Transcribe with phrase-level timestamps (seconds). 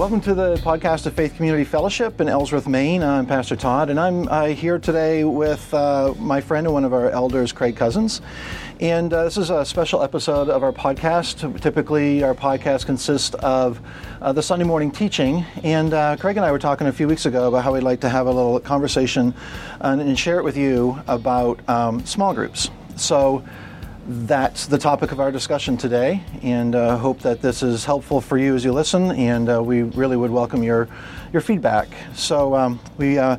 [0.00, 3.02] Welcome to the podcast of Faith Community Fellowship in Ellsworth, Maine.
[3.02, 6.94] I'm Pastor Todd, and I'm uh, here today with uh, my friend and one of
[6.94, 8.22] our elders, Craig Cousins.
[8.80, 11.60] And uh, this is a special episode of our podcast.
[11.60, 13.78] Typically, our podcast consists of
[14.22, 15.44] uh, the Sunday morning teaching.
[15.62, 18.00] And uh, Craig and I were talking a few weeks ago about how we'd like
[18.00, 19.34] to have a little conversation
[19.82, 22.70] and, and share it with you about um, small groups.
[22.96, 23.44] So,
[24.06, 28.38] that's the topic of our discussion today, and uh, hope that this is helpful for
[28.38, 29.10] you as you listen.
[29.12, 30.88] And uh, we really would welcome your
[31.32, 31.88] your feedback.
[32.14, 33.36] So um, we uh,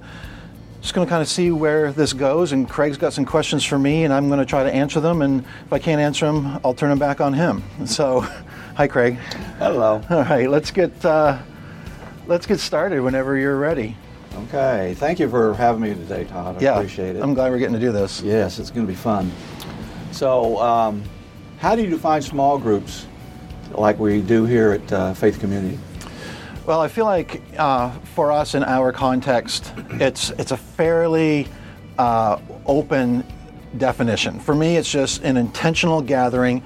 [0.82, 2.52] just going to kind of see where this goes.
[2.52, 5.22] And Craig's got some questions for me, and I'm going to try to answer them.
[5.22, 7.64] And if I can't answer them, I'll turn them back on him.
[7.86, 8.20] So,
[8.76, 9.16] hi, Craig.
[9.58, 10.02] Hello.
[10.10, 11.40] All right, let's get uh,
[12.28, 13.98] let's get started whenever you're ready.
[14.34, 14.96] Okay.
[14.98, 16.58] Thank you for having me today, Todd.
[16.58, 17.22] I yeah, appreciate it.
[17.22, 18.22] I'm glad we're getting to do this.
[18.22, 19.32] Yes, it's going to be fun.
[20.12, 21.04] So, um,
[21.60, 23.08] how do you define small groups
[23.72, 25.80] like we do here at uh, Faith Community?
[26.66, 31.48] Well, I feel like uh, for us in our context, it's it's a fairly
[31.98, 33.24] uh, open
[33.78, 34.40] definition.
[34.40, 36.62] For me, it's just an intentional gathering.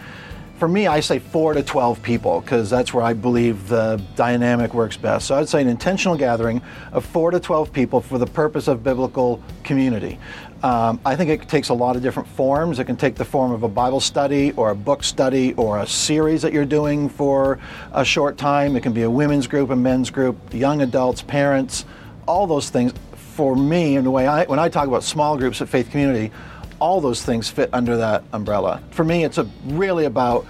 [0.58, 4.74] For me, I say four to 12 people because that's where I believe the dynamic
[4.74, 5.28] works best.
[5.28, 6.62] So I'd say an intentional gathering
[6.94, 10.18] of four to 12 people for the purpose of biblical community.
[10.66, 12.80] Um, I think it takes a lot of different forms.
[12.80, 15.86] It can take the form of a Bible study or a book study or a
[15.86, 17.60] series that you're doing for
[17.94, 18.76] a short time.
[18.76, 21.86] It can be a women's group, a men's group, young adults, parents,
[22.28, 22.94] all those things.
[23.14, 26.32] For me, and the way I, when I talk about small groups at Faith Community,
[26.80, 28.82] all those things fit under that umbrella.
[28.90, 30.48] For me, it's a, really about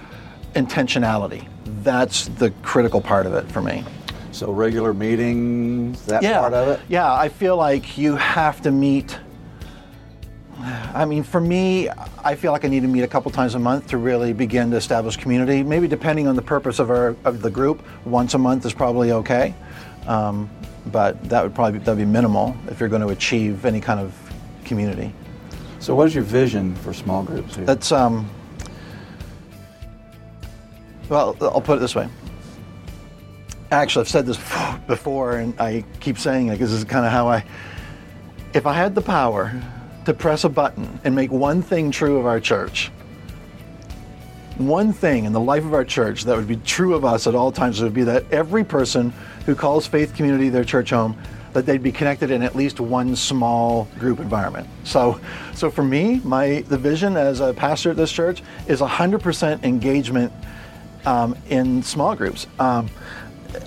[0.54, 1.46] intentionality.
[1.82, 3.84] That's the critical part of it for me.
[4.32, 6.40] So, regular meetings, that yeah.
[6.40, 6.80] part of it?
[6.88, 9.18] Yeah, I feel like you have to meet.
[10.66, 11.88] I mean, for me,
[12.24, 14.70] I feel like I need to meet a couple times a month to really begin
[14.72, 15.62] to establish community.
[15.62, 19.12] Maybe depending on the purpose of our of the group, once a month is probably
[19.12, 19.54] okay.
[20.06, 20.50] Um,
[20.86, 24.00] but that would probably be, that'd be minimal if you're going to achieve any kind
[24.00, 24.14] of
[24.64, 25.12] community.
[25.78, 27.64] So, what is your vision for small groups here?
[27.64, 28.28] That's um.
[31.08, 32.08] Well, I'll put it this way.
[33.70, 34.38] Actually, I've said this
[34.88, 37.44] before, and I keep saying it because this is kind of how I.
[38.52, 39.52] If I had the power
[40.06, 42.90] to press a button and make one thing true of our church,
[44.56, 47.34] one thing in the life of our church that would be true of us at
[47.34, 49.12] all times would be that every person
[49.44, 51.18] who calls Faith Community their church home
[51.52, 54.68] that they'd be connected in at least one small group environment.
[54.84, 55.20] So,
[55.54, 60.32] so for me, my the vision as a pastor at this church is 100% engagement
[61.04, 62.46] um, in small groups.
[62.60, 62.88] Um,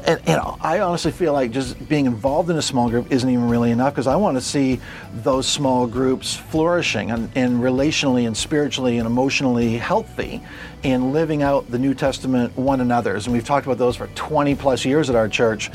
[0.05, 3.49] and, and, I honestly feel like just being involved in a small group isn't even
[3.49, 4.79] really enough because I want to see
[5.13, 10.41] those small groups flourishing and, and, relationally and spiritually and emotionally healthy
[10.83, 13.25] and living out the New Testament one another's.
[13.25, 15.69] And we've talked about those for 20 plus years at our church.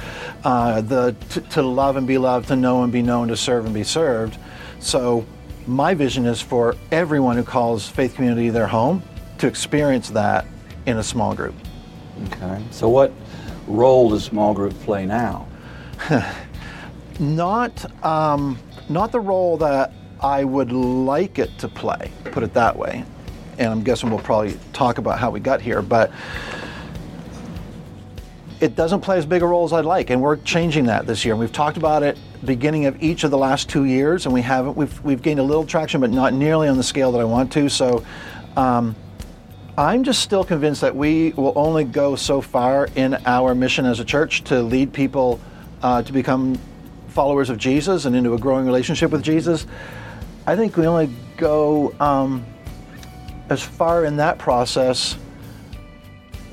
[0.44, 3.64] Uh, the t- to love and be loved, to know and be known, to serve
[3.64, 4.38] and be served.
[4.80, 5.26] So
[5.66, 9.02] my vision is for everyone who calls Faith Community their home
[9.38, 10.46] to experience that
[10.86, 11.54] in a small group.
[12.26, 12.62] Okay.
[12.70, 13.12] So what
[13.66, 15.46] role does small group play now?
[17.18, 18.58] not, um,
[18.88, 23.04] not the role that I would like it to play, put it that way.
[23.58, 26.10] And I'm guessing we'll probably talk about how we got here, but
[28.60, 31.24] it doesn't play as big a role as I'd like, and we're changing that this
[31.24, 31.34] year.
[31.34, 34.42] And we've talked about it beginning of each of the last two years, and we
[34.42, 34.76] haven't.
[34.76, 37.52] We've we've gained a little traction, but not nearly on the scale that I want
[37.52, 37.68] to.
[37.68, 38.04] So.
[38.56, 38.96] Um,
[39.76, 43.98] I'm just still convinced that we will only go so far in our mission as
[43.98, 45.40] a church to lead people
[45.82, 46.60] uh, to become
[47.08, 49.66] followers of Jesus and into a growing relationship with Jesus.
[50.46, 52.46] I think we only go um,
[53.48, 55.16] as far in that process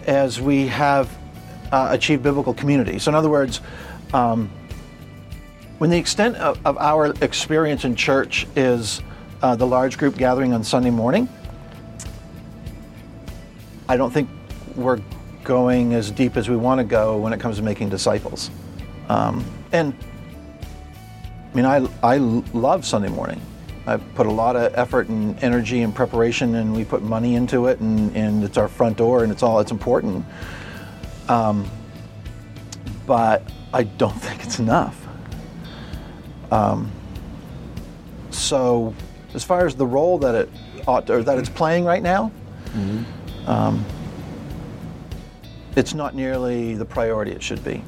[0.07, 1.07] as we have
[1.71, 2.97] uh, achieved biblical community.
[2.97, 3.61] So, in other words,
[4.15, 4.49] um,
[5.77, 9.03] when the extent of, of, our experience in church is
[9.43, 11.29] uh, the large group gathering on Sunday morning,
[13.91, 14.29] I don't think
[14.78, 15.02] we're
[15.43, 18.49] going as deep as we want to go when it comes to making disciples.
[19.09, 19.43] Um,
[19.73, 19.93] and
[21.52, 23.41] I mean, I, I love Sunday morning.
[23.85, 27.67] I put a lot of effort and energy and preparation, and we put money into
[27.67, 30.26] it, and, and it's our front door, and it's all it's important.
[31.28, 31.70] Um,
[33.05, 35.05] but I don't think it's enough.
[36.49, 36.90] Um,
[38.29, 38.96] so,
[39.34, 40.49] as far as the role that it
[40.87, 42.32] ought to, or that it's playing right now,
[42.67, 43.03] mm-hmm
[43.47, 43.85] um,
[45.76, 47.84] it's not nearly the priority it should be.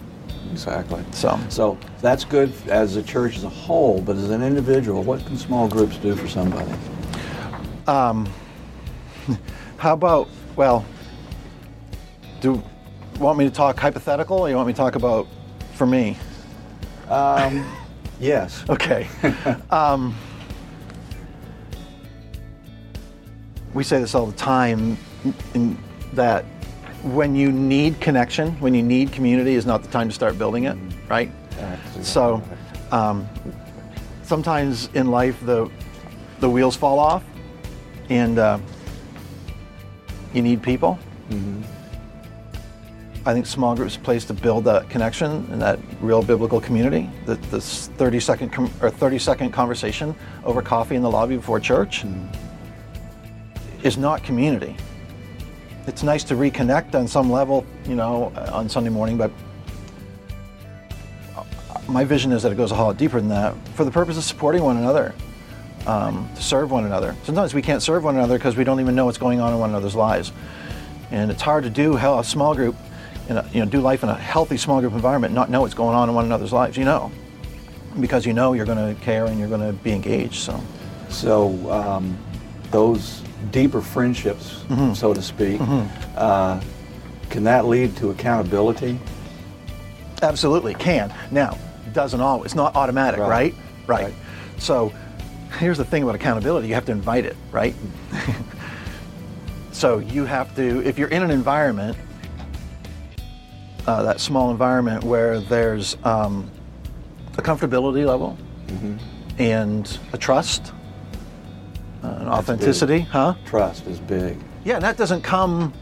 [0.52, 1.04] Exactly.
[1.12, 5.26] So, so that's good as a church as a whole, but as an individual, what
[5.26, 6.72] can small groups do for somebody?
[7.88, 8.30] Um,
[9.78, 10.86] how about, well,
[12.40, 12.64] do you
[13.20, 15.28] want me to talk hypothetical or you want me to talk about
[15.74, 16.18] for me.
[17.10, 17.66] Um,
[18.20, 18.64] yes.
[18.70, 19.08] Okay.
[19.70, 20.16] um,
[23.74, 24.98] we say this all the time
[26.14, 26.46] that
[27.04, 30.66] when you need connection, when you need community, is not the time to start building
[30.66, 30.78] it,
[31.10, 31.30] right?
[32.04, 32.42] So
[32.92, 33.28] um,
[34.24, 35.70] sometimes in life the
[36.40, 37.24] the wheels fall off,
[38.10, 38.58] and uh,
[40.34, 40.98] you need people.
[43.26, 47.10] I think small groups place to build that connection and that real biblical community.
[47.26, 51.62] The, this 30 second com- or 30 second conversation over coffee in the lobby before
[51.62, 52.04] church
[53.82, 54.76] is not community.
[55.86, 59.32] It's nice to reconnect on some level, you know, uh, on Sunday morning, but
[61.36, 61.44] uh,
[61.88, 64.18] my vision is that it goes a whole lot deeper than that for the purpose
[64.18, 65.14] of supporting one another,
[65.86, 67.16] um, to serve one another.
[67.24, 69.60] Sometimes we can't serve one another because we don't even know what's going on in
[69.60, 70.32] one another's lives.
[71.12, 72.78] And it's hard to do a small group,
[73.30, 75.96] a, you know, do life in a healthy small group environment, not know what's going
[75.96, 76.78] on in one another's lives.
[76.78, 77.12] You know,
[78.00, 80.36] because you know you're going to care and you're going to be engaged.
[80.36, 80.60] So,
[81.10, 82.18] So um,
[82.72, 84.94] those deeper friendships, Mm-hmm.
[84.94, 85.60] so to speak,
[86.16, 86.60] uh,
[87.30, 89.00] can that lead to accountability?
[90.22, 91.14] absolutely can.
[91.32, 91.58] Now,
[91.92, 92.56] doesn't always.
[92.56, 93.30] Not automatic, Right.
[93.30, 93.56] right?
[93.88, 94.04] Right.
[94.06, 94.14] Right.
[94.58, 94.94] So,
[95.60, 97.76] here's the thing about accountability: you have to invite it, right?
[99.72, 101.98] so you have to, if you're in an environment,
[103.86, 106.50] uh, that small environment where there's um,
[107.38, 108.38] a comfortability level
[109.38, 110.72] and a trust,
[112.34, 113.36] authenticity, huh?
[113.46, 114.38] Trust is big.
[114.64, 115.74] Yeah, and that doesn't come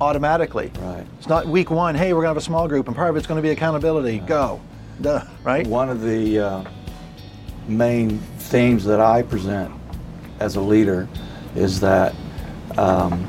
[0.00, 0.72] automatically.
[0.80, 1.06] Right.
[1.18, 3.16] It's not week one, hey, we're going to have a small group, and part of
[3.16, 4.18] it's going to be accountability.
[4.20, 4.60] Go.
[5.00, 5.66] Duh, right?
[5.66, 6.64] One of the uh,
[7.66, 9.72] main themes that I present
[10.40, 11.08] as a leader
[11.54, 12.14] is that
[12.76, 13.28] um,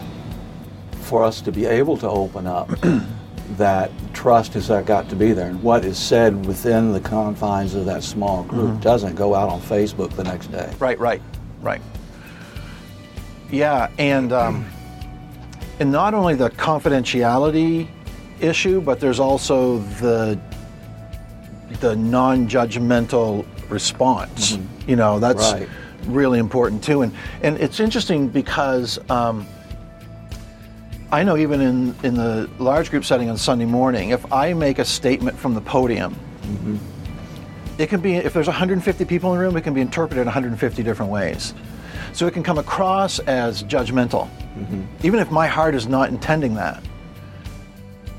[1.02, 2.70] for us to be able to open up,
[3.58, 5.50] that trust has got to be there.
[5.50, 9.62] And what is said within the confines of that small group doesn't go out on
[9.62, 10.74] Facebook the next day.
[10.80, 11.22] Right, right,
[11.62, 11.82] right.
[13.54, 14.66] Yeah, and um,
[15.80, 17.88] and not only the confidentiality
[18.42, 20.40] issue, but there's also the
[21.80, 24.58] the non-judgmental response.
[24.88, 25.70] You know, that's Right.
[26.08, 27.04] really important too.
[27.04, 27.14] And
[27.44, 29.46] and it's interesting because um,
[31.12, 34.80] I know even in in the large group setting on Sunday morning, if I make
[34.80, 36.16] a statement from the podium,
[37.78, 40.82] it can be if there's 150 people in the room, it can be interpreted 150
[40.82, 41.54] different ways.
[42.14, 44.30] So it can come across as judgmental,
[45.04, 46.84] even if my heart is not intending that.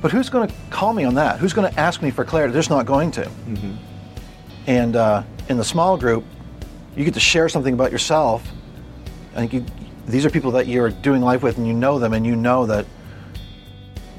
[0.03, 1.39] But who's going to call me on that?
[1.39, 2.53] Who's going to ask me for clarity?
[2.53, 3.31] They're just not going to.
[4.67, 6.25] And uh, in the small group,
[6.97, 8.47] you get to share something about yourself.
[9.35, 9.65] I think you,
[10.07, 12.67] these are people that you're doing life with, and you know them, and you know
[12.67, 12.87] that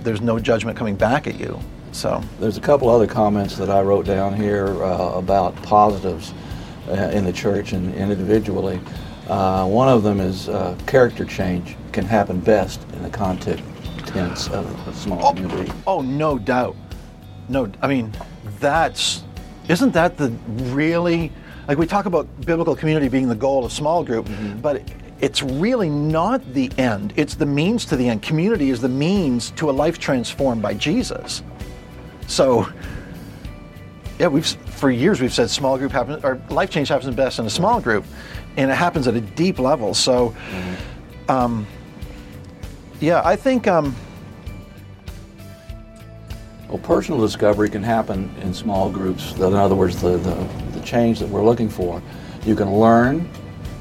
[0.01, 1.60] there's no judgment coming back at you.
[1.92, 6.33] So There's a couple other comments that I wrote down here uh, about positives
[6.89, 8.80] uh, in the church and, and individually.
[9.27, 14.88] Uh, one of them is uh, character change can happen best in the contents of
[14.88, 15.72] a small community.
[15.88, 16.75] Oh, no doubt.
[17.50, 18.16] No, I mean,
[18.60, 19.24] that's
[19.68, 21.31] isn't that the really
[21.68, 24.27] like we talk about biblical community being the goal of small group,
[24.62, 24.81] but
[25.22, 27.13] it's really not the end.
[27.16, 28.21] It's the means to the end.
[28.21, 31.42] Community is the means to a life transformed by Jesus.
[32.28, 32.68] So,
[34.19, 37.45] yeah, we've for years we've said small group happens or life change happens best in
[37.45, 38.06] a small group,
[38.57, 39.94] and it happens at a deep level.
[39.94, 40.36] So,
[41.30, 41.68] um,
[43.02, 43.68] yeah, I think.
[43.68, 43.95] Um,
[46.68, 49.34] Well, personal discovery can happen in small groups.
[49.36, 50.34] In other words, the, the,
[50.72, 52.02] the change that we're looking for.
[52.44, 53.30] You can learn,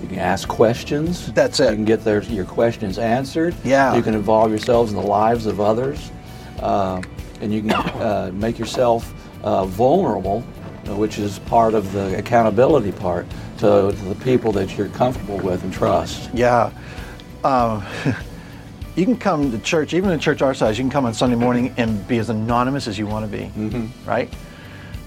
[0.02, 1.32] you can ask questions.
[1.32, 1.70] That's it.
[1.70, 3.54] You can get their, your questions answered.
[3.64, 3.96] Yeah.
[3.96, 6.10] You can involve yourselves in the lives of others.
[6.60, 7.00] Uh,
[7.40, 9.14] and you can uh, make yourself
[9.44, 10.42] uh, vulnerable,
[10.88, 13.26] uh, which is part of the accountability part,
[13.58, 16.30] to, to the people that you're comfortable with and trust.
[16.34, 16.72] Yeah.
[17.44, 17.84] Um,
[18.96, 21.36] you can come to church, even in church our size, you can come on Sunday
[21.36, 23.50] morning and be as anonymous as you want to be,
[24.06, 24.32] right?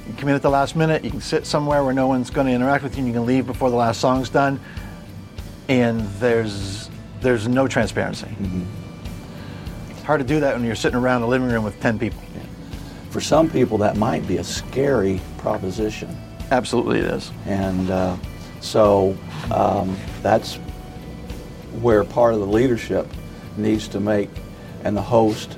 [0.08, 2.48] You come in at the last minute, you can sit somewhere where no one's going
[2.48, 4.60] to interact with you, and you can leave before the last song's done,
[5.68, 6.90] and there's,
[7.22, 8.28] there's no transparency.
[9.90, 12.22] It's hard to do that when you're sitting around a living room with 10 people.
[13.18, 16.16] For some people, that might be a scary proposition.
[16.52, 17.32] Absolutely, it is.
[17.48, 18.16] And uh,
[18.62, 19.18] so
[19.50, 20.58] um, that's
[21.82, 23.08] where part of the leadership
[23.58, 24.30] needs to make,
[24.84, 25.58] and the host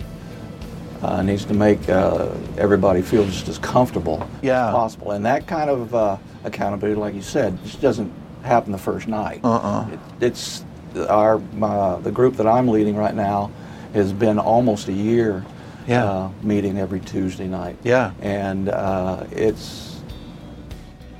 [1.01, 4.69] uh, needs to make uh, everybody feel just as comfortable Yeah.
[4.69, 5.11] as possible.
[5.11, 8.09] And that kind of uh, accountability, like you said, just doesn't
[8.41, 9.41] happen the first night.
[9.43, 9.85] Uh-uh.
[9.91, 10.63] It, it's
[11.09, 13.51] our uh, the group that I'm leading right now
[13.93, 15.43] has been almost a year
[15.87, 16.03] Yeah.
[16.05, 17.77] uh, meeting every Tuesday night.
[17.83, 18.11] Yeah.
[18.21, 20.01] and uh, it's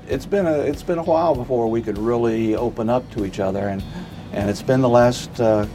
[0.08, 3.39] it's been a it's been a while before we could really open up to each
[3.39, 3.84] other, and
[4.34, 5.66] and it's been the last uh,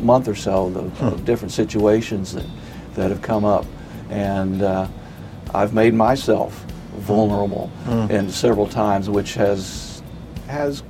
[0.00, 1.06] month or so of, Hmm.
[1.06, 2.46] of different situations that
[2.94, 3.64] that have come up,
[4.10, 4.86] and uh,
[5.54, 6.64] I've made myself
[6.98, 8.06] vulnerable Hmm.
[8.10, 10.02] and several times, which has
[10.46, 10.82] has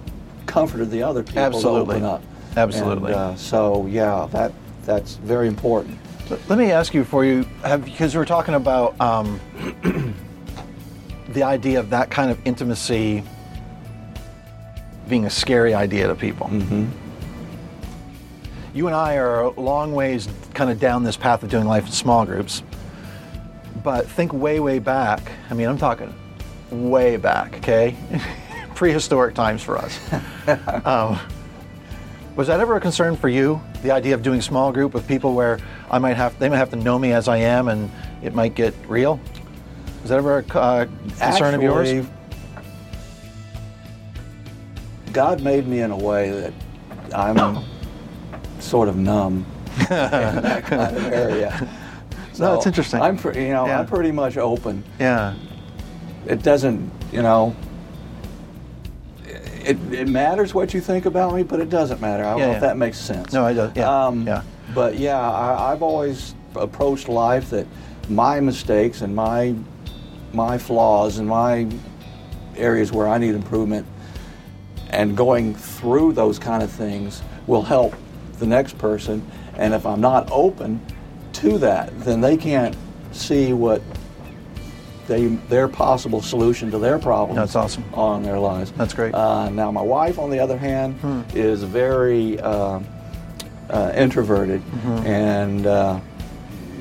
[0.47, 2.01] comforted the other people Absolutely.
[2.01, 2.23] to open up.
[2.57, 3.13] Absolutely.
[3.13, 4.53] And, uh, so yeah, that
[4.85, 5.97] that's very important.
[6.31, 9.41] Let- me ask you for you, have because we are talking about um,
[11.31, 13.25] the idea of that kind of intimacy
[15.09, 16.47] being a scary idea to people.
[16.47, 16.87] hmm
[18.73, 21.87] You and I are a long ways kind of down this path of doing life
[21.87, 22.63] in small groups.
[23.83, 25.33] But think way, way back.
[25.51, 26.15] I mean, I'm talking
[26.71, 27.97] way back, okay?
[28.77, 29.99] Prehistoric times for us.
[30.87, 31.19] um,
[32.41, 33.61] was that ever a concern for you?
[33.83, 35.59] The idea of doing small group with people where
[35.91, 37.91] I might have, they might have to know me as I am, and
[38.23, 39.21] it might get real.
[40.01, 40.87] Was that ever a uh,
[41.19, 42.07] concern of yours?
[45.13, 46.55] God made me in a way that
[47.15, 47.63] I'm
[48.59, 49.45] sort of numb
[49.81, 51.69] in that kind of area.
[52.39, 53.03] No, it's interesting.
[53.03, 53.81] I'm, you know, Yeah.
[53.81, 54.83] I'm pretty much open.
[54.99, 55.35] Yeah.
[56.27, 57.55] It doesn't, you know.
[59.65, 62.25] It, it matters what you think about me, but it doesn't matter.
[62.25, 62.57] I don't Yeah, know yeah.
[62.57, 63.33] if that makes sense.
[63.33, 63.71] No, I do.
[63.75, 64.07] Yeah.
[64.07, 64.43] Um, yeah.
[64.75, 67.67] But yeah, I, I've always approached life that
[68.09, 69.55] my mistakes and my
[70.33, 71.67] my flaws and my
[72.57, 73.87] areas where I need improvement,
[74.91, 77.95] and going through those kind of things will help
[78.39, 79.29] the next person.
[79.57, 80.81] And if I'm not open
[81.35, 82.77] to that, then they can't
[83.13, 83.83] see what
[85.11, 87.85] they their possible solution to their problems That's awesome.
[87.95, 88.71] on their lives.
[88.73, 89.13] That's great.
[89.13, 91.23] Uh, now, my wife, on the other hand, Hmm.
[91.35, 92.79] is very uh,
[93.69, 95.07] uh, introverted, Mm-hmm.
[95.07, 96.01] and uh,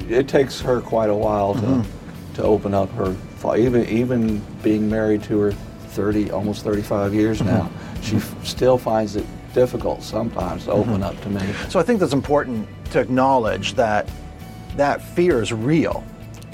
[0.07, 2.33] it takes her quite a while to, Mm-hmm.
[2.35, 3.15] to open up her.
[3.57, 5.51] Even even being married to her
[5.95, 7.47] 30, almost 35 years Mm-hmm.
[7.49, 7.69] now,
[8.01, 10.89] she f- still finds it difficult sometimes to Mm-hmm.
[10.91, 11.41] open up to me.
[11.69, 14.07] So I think that's important to acknowledge that
[14.77, 16.03] that fear is real.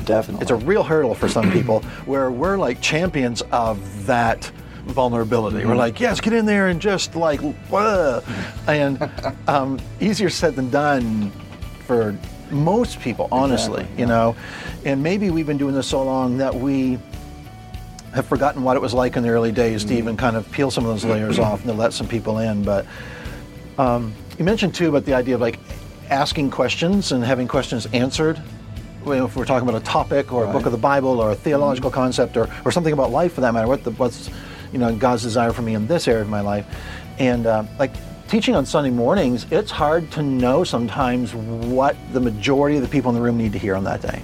[0.06, 0.44] Definitely.
[0.44, 4.52] It's a real hurdle for some people where we're like champions of that
[4.86, 5.66] vulnerability.
[5.66, 8.24] We're like, yes, get in there and just like, whoa.
[8.68, 9.10] and
[9.48, 11.32] um, easier said than done
[11.86, 12.18] for
[12.52, 14.16] most people, honestly, Exactly, you yeah.
[14.16, 14.36] know.
[14.86, 17.00] And maybe we've been doing this so long that we
[18.14, 20.72] have forgotten what it was like in the early days to even kind of peel
[20.72, 22.64] some of those layers off and to let some people in.
[22.64, 22.86] But
[23.78, 25.60] um, you mentioned too about the idea of like
[26.10, 28.42] asking questions and having questions answered.
[29.06, 31.36] Well, if we're talking about a topic or a book of the Bible or a
[31.36, 34.32] theological concept or, or something about life for that matter, what the, what's
[34.74, 36.66] you know God's desire for me in this area of my life,
[37.20, 37.92] and uh, like
[38.28, 43.10] teaching on Sunday mornings, it's hard to know sometimes what the majority of the people
[43.12, 44.24] in the room need to hear on that day.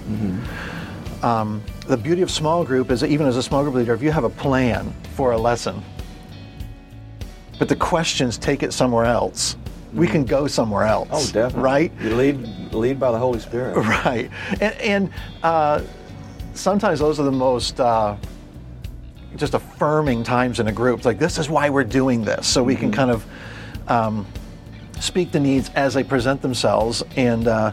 [1.22, 4.02] Um, the beauty of small group is that even as a small group leader, if
[4.02, 5.80] you have a plan for a lesson,
[7.60, 9.56] but the questions take it somewhere else,
[9.94, 11.08] we can go somewhere else.
[11.12, 11.62] oh, definitely.
[11.62, 11.92] Right?
[12.00, 13.76] You lead lead by the Holy Spirit.
[14.04, 14.30] Right.
[14.60, 15.10] And, and
[15.42, 15.82] uh,
[16.54, 18.16] sometimes those are the most uh,
[19.36, 20.98] just affirming times in a group.
[20.98, 22.46] It's like, this is why we're doing this.
[22.46, 23.26] So we can kind of
[23.88, 24.26] um,
[25.00, 27.02] speak the needs as they present themselves.
[27.16, 27.72] And uh,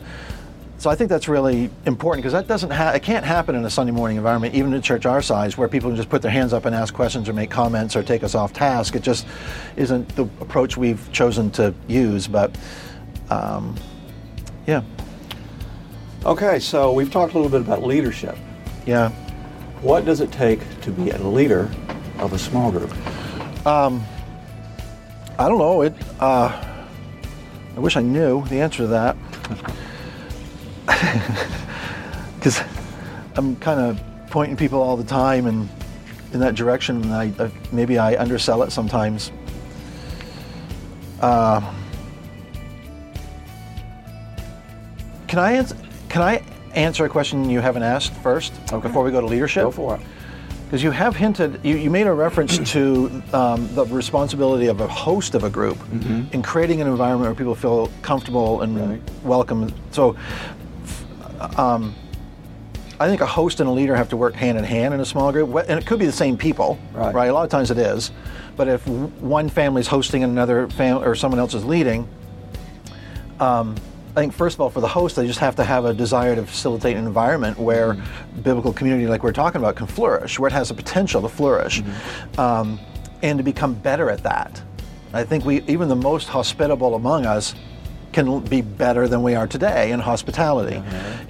[0.80, 3.70] so I think that's really important because that doesn't ha- it can't happen in a
[3.70, 6.32] Sunday morning environment, even in a church our size, where people can just put their
[6.32, 8.96] hands up and ask questions or make comments or take us off task.
[8.96, 9.28] It just
[9.76, 12.28] isn't the approach we've chosen to use.
[12.28, 12.58] But
[13.30, 13.76] um,
[14.66, 14.82] yeah,
[16.26, 18.38] Okay, so we've talked a little bit about leadership.
[18.86, 19.10] yeah.
[19.82, 21.70] What does it take to be a leader
[22.18, 22.92] of a small group?
[23.66, 25.82] I don't know.
[25.84, 25.94] It.
[26.20, 26.62] Uh,
[27.76, 29.16] I wish I knew the answer to that.
[32.36, 32.62] Because
[33.36, 35.68] I'm kind of pointing people all the time and
[36.32, 39.32] in that direction, and I, I maybe I undersell it sometimes.
[41.20, 41.60] Uh,
[45.28, 45.76] can I answer?
[46.08, 46.42] Can I
[46.76, 48.88] answer a question you haven't asked first Okay.
[48.88, 49.64] before we go to leadership?
[49.64, 50.02] Go for it.
[50.66, 54.88] Because you have hinted, you, you made a reference to um, the responsibility of a
[54.88, 55.78] host of a group
[56.32, 59.02] in creating an environment where people feel comfortable and Right.
[59.24, 59.74] welcome.
[59.92, 60.16] So,
[61.40, 61.96] um,
[63.00, 65.06] I think a host and a leader have to work hand in hand in a
[65.06, 66.78] small group, and it could be the same people,
[67.14, 67.30] Right.
[67.30, 68.12] A lot of times it is,
[68.58, 72.08] but if one family is hosting and another family or someone else is leading,
[73.40, 73.76] um,
[74.18, 76.36] I think first of all, for the host, they just have to have a desire
[76.36, 77.96] to facilitate an environment where
[78.44, 81.82] biblical community, like we're talking about, can flourish, where it has the potential to flourish,
[82.38, 82.80] um,
[83.22, 84.62] and to become better at that.
[85.14, 87.56] I think we, even the most hospitable among us,
[88.12, 90.82] can be better than we are today in hospitality.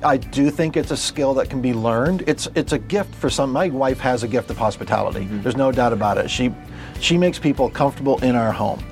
[0.04, 2.24] I do think it's a skill that can be learned.
[2.28, 3.52] It's it's a gift for some.
[3.52, 5.26] My wife has a gift of hospitality.
[5.26, 6.30] There's no doubt about it.
[6.30, 6.54] She
[7.00, 8.84] she makes people comfortable in our home.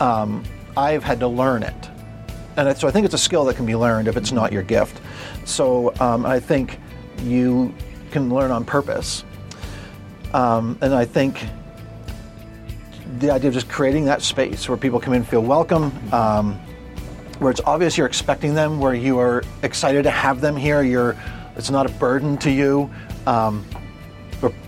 [0.00, 0.44] Um,
[0.76, 1.90] I've had to learn it,
[2.56, 4.62] and so I think it's a skill that can be learned if it's not your
[4.62, 5.00] gift.
[5.44, 6.78] So um, I think
[7.22, 7.74] you
[8.10, 9.24] can learn on purpose,
[10.34, 11.44] um, and I think
[13.18, 16.58] the idea of just creating that space where people come in and feel welcome, um,
[17.42, 20.82] where it's obvious you're expecting them, where you are excited to have them here.
[20.82, 21.16] You're,
[21.56, 22.88] it's not a burden to you,
[23.26, 23.64] um,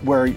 [0.03, 0.33] where,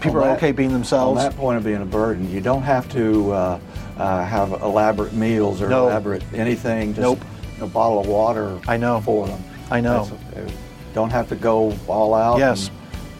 [0.00, 1.18] people On are okay being themselves.
[1.18, 3.60] On that point of being a burden, you don't have to uh,
[3.96, 5.86] uh, have elaborate meals or No.
[5.88, 6.94] elaborate anything.
[6.94, 7.20] Just Nope.
[7.60, 8.58] A bottle of water.
[8.68, 9.00] I know.
[9.00, 9.42] for them.
[9.70, 10.04] I know.
[10.04, 10.52] That's- uh,
[10.92, 12.38] don't have to go all out.
[12.38, 12.70] Yes.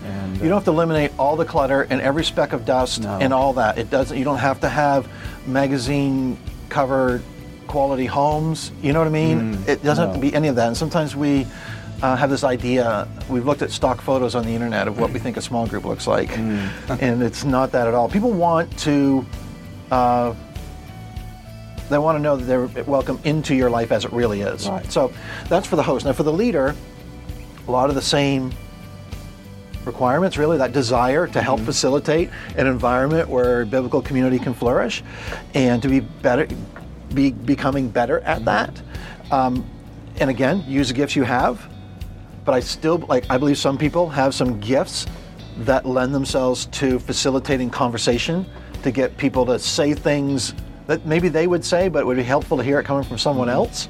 [0.04, 3.02] And, and You don't have to eliminate all the clutter and every speck of dust
[3.02, 3.18] No.
[3.21, 3.78] and all that.
[3.78, 4.16] It doesn't.
[4.16, 5.09] You don't have to have
[5.47, 6.37] magazine
[6.68, 7.21] cover
[7.75, 8.71] quality homes.
[8.83, 9.57] You know what I mean?
[9.57, 10.69] Mm, it doesn't have to be any of that.
[10.69, 11.45] And sometimes we
[12.02, 13.09] uh, have this idea.
[13.28, 15.85] We've looked at stock photos on the internet of what we think a small group
[15.85, 16.69] looks like, Mm.
[17.02, 18.09] and it's not that at all.
[18.09, 19.26] People want to.
[19.90, 20.35] Uh,
[21.90, 24.69] they want to know that they're welcome into your life as it really is.
[24.69, 24.90] Right.
[24.93, 25.12] So
[25.49, 26.07] that's for the host.
[26.07, 26.76] Now, for the leader,
[27.66, 28.52] a lot of the same
[29.85, 35.02] requirements, really, that desire to help facilitate an environment where biblical community can flourish
[35.54, 36.47] and to be better,
[37.14, 38.44] be becoming better at mm-hmm.
[38.47, 38.83] that.
[39.30, 39.68] Um,
[40.21, 41.68] and again, use the gifts you have.
[42.44, 45.06] But I still, like, I believe some people have some gifts
[45.59, 48.44] that lend themselves to facilitating conversation
[48.83, 50.52] to get people to say things
[50.87, 53.16] that maybe they would say, but it would be helpful to hear it coming from
[53.16, 53.56] someone mm-hmm.
[53.56, 53.88] else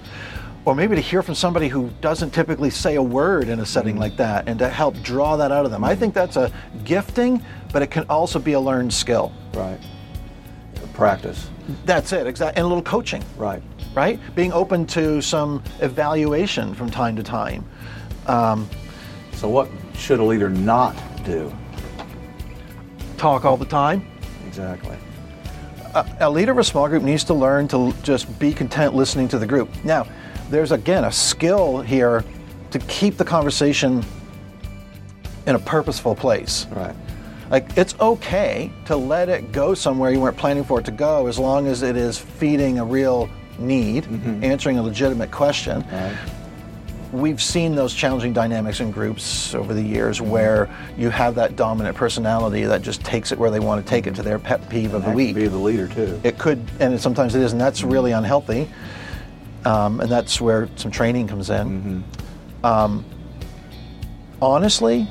[0.64, 3.94] or maybe to hear from somebody who doesn't typically say a word in a setting
[3.94, 4.02] mm-hmm.
[4.02, 5.84] like that and to help draw that out of them.
[5.84, 6.50] I think that's a
[6.84, 9.32] gifting, but it can also be a learned skill.
[9.54, 9.78] right.
[10.94, 11.48] Practice.
[11.84, 12.56] That's it, exactly.
[12.58, 13.62] And a little coaching, Right.
[13.94, 14.18] right?
[14.34, 17.64] Being open to some evaluation from time to time.
[18.26, 18.68] Um,
[19.32, 21.52] So what should a leader not do?
[23.16, 24.04] talk all the time.
[24.46, 24.96] Exactly.
[26.20, 29.38] a leader of a small group needs to learn to just be content listening to
[29.38, 29.68] the group.
[29.84, 30.06] Now,
[30.50, 32.24] there's again a skill here
[32.72, 34.04] to keep the conversation
[35.46, 36.66] in a purposeful place.
[36.72, 36.94] Right.
[37.50, 41.26] Like it's okay to let it go somewhere you weren't planning for it to go
[41.26, 43.28] as long as it is feeding a real
[43.58, 44.42] need, mm-hmm.
[44.42, 45.84] answering a legitimate question.
[45.90, 46.16] Right.
[47.12, 50.30] We've seen those challenging dynamics in groups over the years mm-hmm.
[50.30, 54.06] where you have that dominant personality that just takes it where they want to take
[54.06, 54.16] it mm-hmm.
[54.16, 55.34] to their pet peeve of That the could week.
[55.36, 56.20] be the leader too.
[56.24, 58.68] It could, and it, sometimes it is, and that's really unhealthy.
[59.64, 62.04] Um, and that's where some training comes in.
[62.64, 63.04] Um,
[64.42, 65.08] honestly,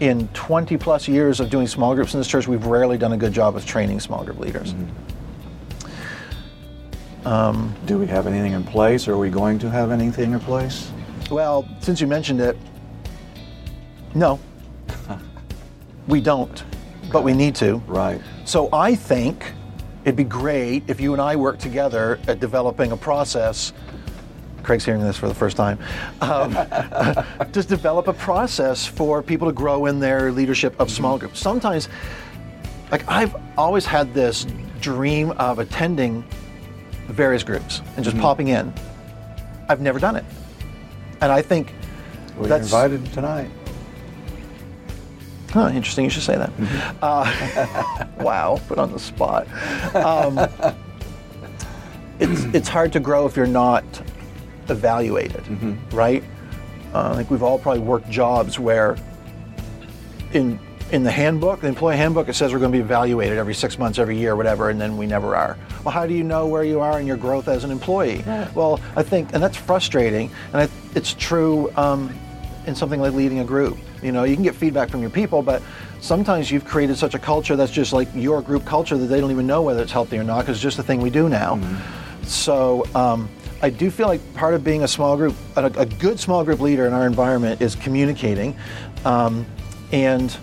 [0.00, 3.16] in 20 plus years of doing small groups in this church, we've rarely done a
[3.16, 4.74] good job of training small group leaders.
[4.74, 5.06] Mm-hmm.
[7.26, 9.08] Um, Do we have anything in place?
[9.08, 10.90] Are we going to have anything in place?
[11.30, 12.56] Well, since you mentioned it,
[14.14, 14.38] no,
[16.06, 16.62] we don't,
[17.10, 17.76] but we need to.
[17.86, 18.20] Right.
[18.44, 19.52] So I think
[20.04, 23.72] it'd be great if you and I work together at developing a process.
[24.66, 25.78] Craig's hearing this for the first time.
[26.20, 26.52] Um,
[27.52, 31.38] just develop a process for people to grow in their leadership of small groups.
[31.38, 31.88] Sometimes,
[32.90, 34.44] like I've always had this
[34.80, 36.24] dream of attending
[37.06, 38.74] various groups and just popping in.
[39.68, 40.24] I've never done it,
[41.20, 41.72] and I think
[42.36, 43.50] Well, That's- invited tonight.
[45.50, 46.04] Huh, interesting.
[46.04, 46.50] You should say that.
[47.00, 49.46] Uh, wow, put on the spot.
[49.94, 50.38] Um,
[52.18, 53.84] it's it's hard to grow if you're not
[54.70, 55.42] evaluated,
[55.92, 56.22] right?
[56.94, 58.96] Uh, I think we've all probably worked jobs where,
[60.32, 60.58] in
[60.92, 63.76] in the handbook, the employee handbook, it says we're going to be evaluated every six
[63.78, 65.56] months, every year, whatever, and then we never are.
[65.84, 68.22] Well, how do you know where you are in your growth as an employee?
[68.54, 72.16] Well, I think, and that's frustrating, and I, it's true um,
[72.66, 73.78] in something like leading a group.
[74.00, 75.60] You know, you can get feedback from your people, but
[76.00, 79.32] sometimes you've created such a culture that's just like your group culture that they don't
[79.32, 81.58] even know whether it's healthy or not because it's just the thing we do now.
[82.26, 83.28] So um,
[83.62, 86.60] I do feel like part of being a small group, a, a good small group
[86.60, 88.56] leader in our environment is communicating.
[89.04, 89.46] Um,
[89.92, 90.36] and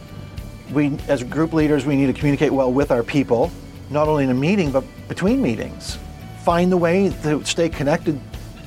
[0.72, 3.52] we, as group leaders, we need to communicate well with our people,
[3.90, 5.98] not only in a meeting, but between meetings.
[6.44, 8.20] Find the way to stay connected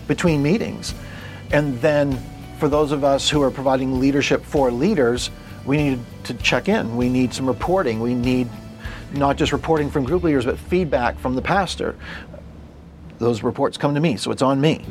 [0.06, 0.94] between meetings.
[1.50, 2.18] And then
[2.58, 5.30] for those of us who are providing leadership for leaders,
[5.64, 6.96] we need to check in.
[6.96, 8.00] We need some reporting.
[8.00, 8.48] We need
[9.12, 11.96] not just reporting from group leaders, but feedback from the pastor.
[13.18, 14.84] Those reports come to me, so it's on me.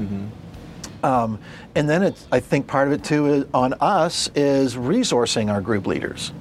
[1.04, 1.40] Um,
[1.76, 5.62] and then it's, I think part of it too is on us is resourcing our
[5.62, 6.32] group leaders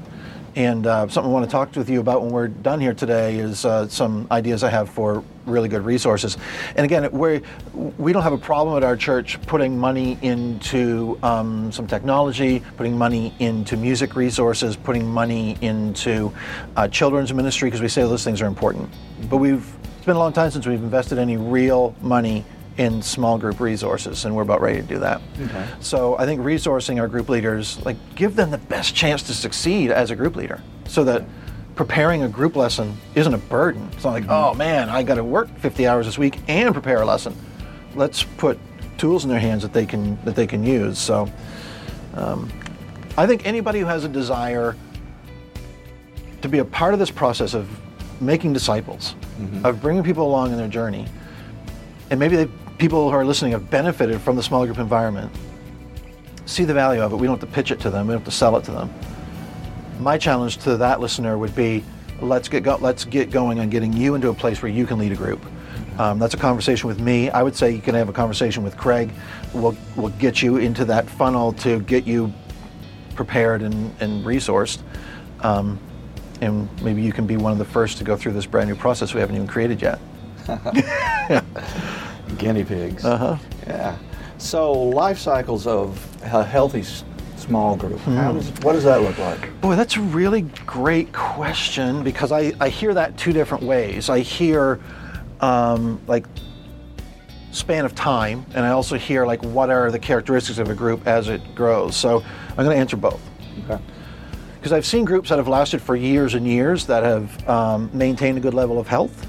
[0.57, 3.38] And uh, something I want to talk with you about when we're done here today
[3.38, 6.38] is uh, some ideas I have for really good resources.
[6.77, 7.42] And again, we
[7.99, 12.97] we don't have a problem at our church putting money into um, some technology, putting
[12.97, 16.33] money into music resources, putting money into
[16.77, 18.88] uh, children's ministry because we say those things are important.
[19.29, 19.66] But we've
[20.05, 22.45] it's been a long time since we've invested any real money
[22.77, 25.23] in small group resources, and we're about ready to do that.
[25.40, 25.67] Okay.
[25.81, 29.90] So I think resourcing our group leaders, like give them the best chance to succeed
[29.90, 31.25] as a group leader, so that
[31.75, 33.88] preparing a group lesson isn't a burden.
[33.95, 37.01] It's not like, oh man, I got to work 50 hours this week and prepare
[37.01, 37.35] a lesson.
[37.95, 38.59] Let's put
[38.99, 40.99] tools in their hands that they can that they can use.
[40.99, 41.33] So
[42.12, 42.53] um,
[43.17, 44.77] I think anybody who has a desire
[46.43, 47.67] to be a part of this process of
[48.20, 49.14] making disciples,
[49.64, 51.07] of bringing people along in their journey,
[52.11, 52.46] and maybe they,
[52.79, 55.33] people who are listening have benefited from the small group environment,
[56.46, 57.16] see the value of it.
[57.16, 58.07] We don't have to pitch it to them.
[58.07, 58.92] We don't have to sell it to them.
[60.00, 61.85] My challenge to that listener would be,
[62.20, 64.98] let's get go, let's get going on getting you into a place where you can
[64.98, 65.44] lead a group.
[65.98, 67.31] Um, that's a conversation with me.
[67.31, 69.12] I would say you can have a conversation with Craig.
[69.53, 72.33] We'll we'll get you into that funnel to get you
[73.14, 74.81] prepared and, and resourced.
[75.40, 75.79] Um,
[76.40, 78.75] and maybe you can be one of the first to go through this brand new
[78.77, 79.99] process we haven't even created yet.
[82.38, 83.05] Guinea pigs.
[83.05, 83.37] Uh huh.
[83.66, 83.97] Yeah.
[84.38, 86.83] So life cycles of a healthy
[87.37, 87.99] small group.
[88.01, 88.16] Hmm.
[88.16, 89.61] How does, what does that look like?
[89.61, 94.09] Boy, that's a really great question because I, I hear that two different ways.
[94.11, 94.81] I hear
[95.40, 96.27] um, like
[97.53, 101.07] span of time, and I also hear like what are the characteristics of a group
[101.07, 101.97] as it grows.
[101.97, 103.20] So I'm going to answer both
[103.64, 103.83] Okay.
[104.64, 108.38] Because I've seen groups that have lasted for years and years that have um, maintained
[108.38, 109.27] a good level of health.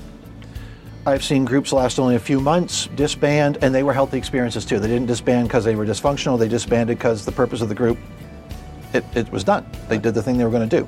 [1.05, 4.79] I've seen groups last only a few months, disband, and they were healthy experiences too.
[4.79, 6.39] They didn't disband because they were dysfunctional.
[6.39, 7.97] They disbanded because the purpose of the group,
[8.93, 9.69] it, it was done.
[9.89, 10.87] They did the thing they were going to do.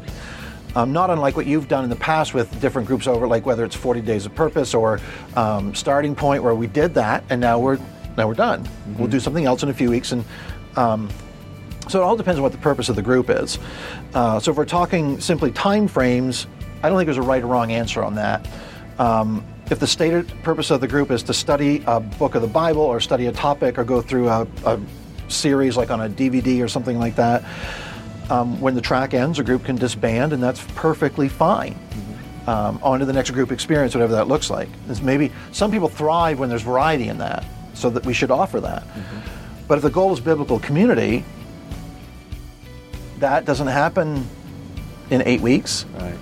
[0.77, 3.65] Um, not unlike what you've done in the past with different groups over, like whether
[3.65, 5.01] it's 40 Days of Purpose or
[5.35, 7.79] um, Starting Point, where we did that, and now we're
[8.15, 8.65] now we're done.
[8.97, 10.23] We'll do something else in a few weeks, and
[10.77, 11.09] um,
[11.89, 13.59] so it all depends on what the purpose of the group is.
[14.13, 16.47] Uh, so if we're talking simply time frames,
[16.83, 18.47] I don't think there's a right or wrong answer on that.
[18.99, 22.47] Um, if the stated purpose of the group is to study a book of the
[22.47, 24.79] Bible or study a topic or go through a, a
[25.27, 27.43] series like on a DVD or something like that,
[28.29, 31.77] um, when the track ends, a group can disband, and that's perfectly fine.
[32.45, 34.69] Um, on to the next group experience, whatever that looks like.
[34.87, 38.61] It's maybe some people thrive when there's variety in that, so that we should offer
[38.61, 38.83] that.
[39.67, 41.25] But if the goal is biblical community,
[43.19, 44.27] that doesn't happen
[45.09, 46.17] in eight weeks, Right.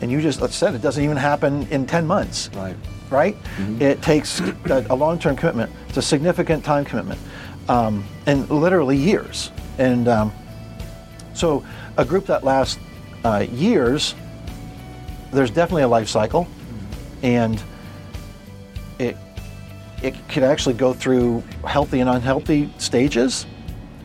[0.00, 2.76] and you just let's said it doesn't even happen in ten months Right.
[3.10, 3.36] right?
[3.80, 5.70] It takes a, a long-term commitment.
[5.88, 7.20] It's a significant time commitment,
[7.68, 9.50] um, and literally years.
[9.78, 10.32] And um,
[11.34, 11.64] so,
[11.96, 12.78] a group that lasts
[13.24, 14.14] uh, years,
[15.32, 16.46] there's definitely a life cycle,
[17.22, 17.62] and
[18.98, 19.16] it
[20.02, 23.46] it could actually go through healthy and unhealthy stages.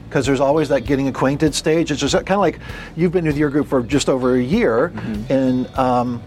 [0.10, 1.92] Because there's always that getting acquainted stage.
[1.92, 2.60] It's just kind of like
[2.96, 4.92] you've been with your group for just over a year,
[5.30, 6.24] and um,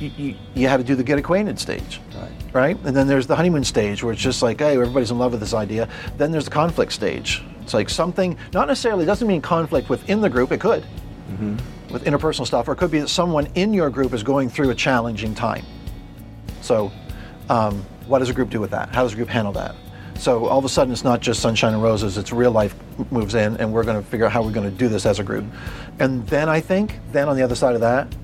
[0.00, 2.30] you, you, you had to do the get acquainted stage, Right.
[2.54, 2.76] right?
[2.84, 5.40] And then there's the honeymoon stage where it's just like, hey, everybody's in love with
[5.40, 5.88] this idea.
[6.16, 7.42] Then there's the conflict stage.
[7.62, 10.84] It's like something, not necessarily, doesn't mean conflict within the group, it could,
[11.90, 14.70] with interpersonal stuff, or it could be that someone in your group is going through
[14.70, 15.64] a challenging time.
[16.62, 16.90] So,
[17.50, 18.88] um, what does a group do with that?
[18.94, 19.74] How does a group handle that?
[20.18, 22.74] So, all of a sudden, it's not just sunshine and roses, it's real life
[23.10, 25.18] moves in, and we're going to figure out how we're going to do this as
[25.18, 25.44] a group.
[25.98, 28.14] And then I think, then on the other side of that,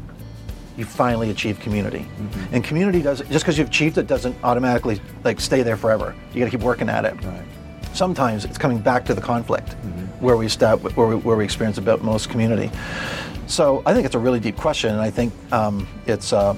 [0.77, 2.07] you finally achieve community.
[2.53, 6.15] And community does just because you've achieved it doesn't automatically like stay there forever.
[6.33, 7.23] You got to keep working at it.
[7.23, 7.45] Right.
[7.93, 9.75] Sometimes it's coming back to the conflict
[10.21, 12.71] where we step, where we, where we experience about most community.
[13.47, 16.55] So I think it's a really deep question, and I think um, it's uh,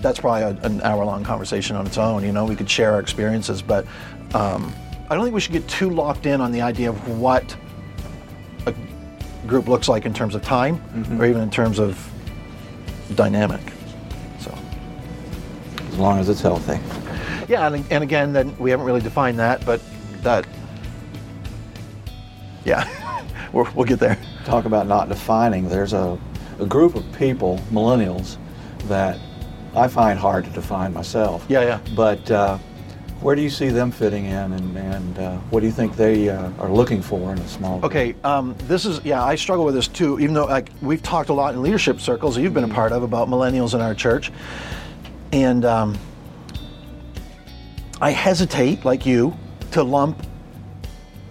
[0.00, 2.24] that's probably a, an hour-long conversation on its own.
[2.24, 3.86] You know, we could share our experiences, but
[4.34, 4.74] um,
[5.08, 7.56] I don't think we should get too locked in on the idea of what
[8.66, 8.74] a
[9.46, 10.80] group looks like in terms of time,
[11.18, 11.98] or even in terms of
[13.14, 13.60] dynamic.
[14.40, 14.56] So.
[15.88, 16.78] As long as it's healthy.
[17.48, 19.80] Yeah, and, and again, then we haven't really defined that, but
[20.22, 20.46] that,
[22.64, 24.18] yeah, we're, we'll get there.
[24.44, 25.68] Talk about not defining.
[25.68, 26.18] There's a,
[26.58, 28.36] a group of people, millennials,
[28.84, 29.18] that
[29.74, 31.44] I find hard to define myself.
[31.48, 31.80] Yeah, yeah.
[31.94, 32.58] But uh,
[33.20, 36.28] where do you see them fitting in, and, and uh, what do you think they
[36.28, 37.90] uh, are looking for in a small group?
[37.90, 39.22] Okay, um, this is yeah.
[39.22, 40.20] I struggle with this too.
[40.20, 42.92] Even though like we've talked a lot in leadership circles that you've been a part
[42.92, 44.30] of about millennials in our church,
[45.32, 45.98] and um,
[48.00, 49.36] I hesitate, like you,
[49.72, 50.24] to lump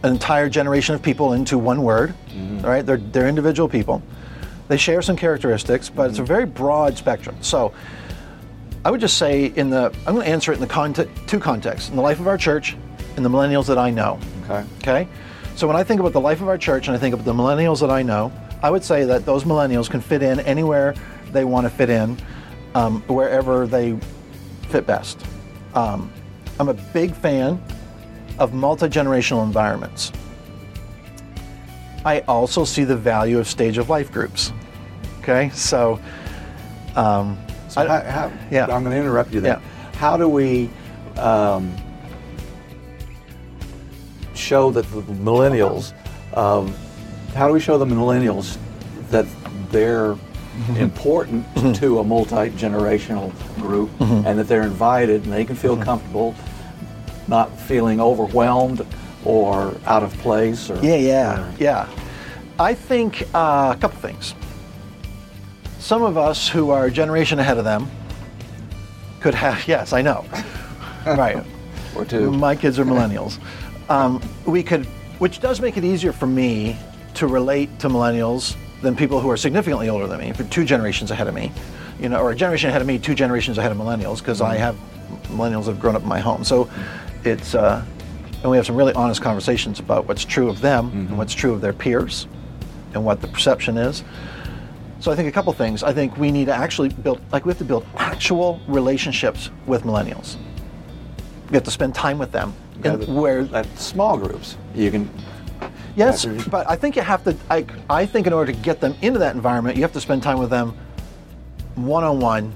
[0.03, 2.13] an entire generation of people into one word.
[2.61, 2.85] right?
[2.85, 4.03] They're they're individual people.
[4.67, 7.37] They share some characteristics, but it's a very broad spectrum.
[7.41, 7.73] So.
[8.85, 11.39] I would just say in the I'm going to answer it in the context two
[11.39, 12.77] contexts in the life of our church
[13.15, 14.19] and the millennials that I know.
[14.45, 14.63] Okay.
[14.79, 15.07] Okay?
[15.55, 17.33] So when I think about the life of our church and I think about the
[17.33, 20.95] millennials that I know, I would say that those millennials can fit in anywhere
[21.31, 22.17] they want to fit in,
[22.75, 23.97] um, wherever they
[24.69, 25.19] fit best.
[25.73, 26.11] Um,
[26.59, 27.61] I'm a big fan
[28.39, 30.11] of multi generational environments.
[32.05, 34.53] I also see the value of stage of life groups.
[35.19, 35.49] Okay?
[35.49, 35.99] So,
[36.95, 37.37] um,
[37.69, 38.63] So I- how, yeah.
[38.63, 39.59] I'm going to interrupt you there.
[39.61, 39.91] Yeah.
[39.99, 40.69] How do we
[41.17, 41.73] um,
[44.35, 45.93] show that the millennials,
[46.37, 46.73] um,
[47.35, 48.57] how do we show the millennials
[49.09, 49.25] that
[49.71, 50.15] they're
[50.57, 50.77] Mm-hmm.
[50.77, 54.25] important to a multi-generational group Mm-hmm.
[54.25, 56.33] and that they're invited and they can feel comfortable,
[57.27, 58.83] not feeling overwhelmed
[59.23, 61.87] or out of place or Yeah, yeah, yeah.
[62.57, 64.33] I think uh, a couple things.
[65.87, 67.89] Some of us who are a generation ahead of them
[69.21, 70.25] could have, yes, I know.
[71.05, 71.41] right.
[71.95, 72.29] or two.
[72.29, 73.39] My kids are millennials.
[73.89, 74.85] Um, we could,
[75.19, 76.75] which does make it easier for me
[77.13, 81.09] to relate to millennials than people who are significantly older than me, for two generations
[81.09, 81.53] ahead of me,
[82.01, 84.57] you know, or a generation ahead of me, two generations ahead of millennials, because I
[84.57, 84.75] have
[85.27, 86.43] millennials have grown up in my home.
[86.43, 86.69] So
[87.23, 87.81] it's, uh,
[88.41, 91.53] and we have some really honest conversations about what's true of them and what's true
[91.53, 92.27] of their peers
[92.93, 94.03] and what the perception is.
[94.99, 95.83] So I think a couple things.
[95.83, 99.83] I think we need to actually build, like we have to build actual relationships with
[99.83, 100.37] millennials.
[101.49, 102.53] We have to spend time with them.
[102.83, 105.09] And Yeah, where at small groups, you can
[105.97, 107.35] Yes, After- but I think you have to.
[107.49, 110.21] I, I think in order to get them into that environment, you have to spend
[110.21, 110.77] time with them
[111.73, 112.53] one on one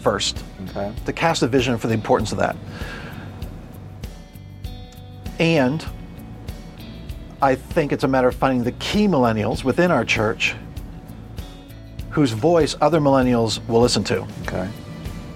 [0.00, 0.92] first okay.
[1.04, 2.56] to cast a vision for the importance of that.
[5.38, 5.86] And
[7.40, 10.56] I think it's a matter of finding the key millennials within our church
[12.10, 14.26] whose voice other millennials will listen to.
[14.42, 14.68] Okay.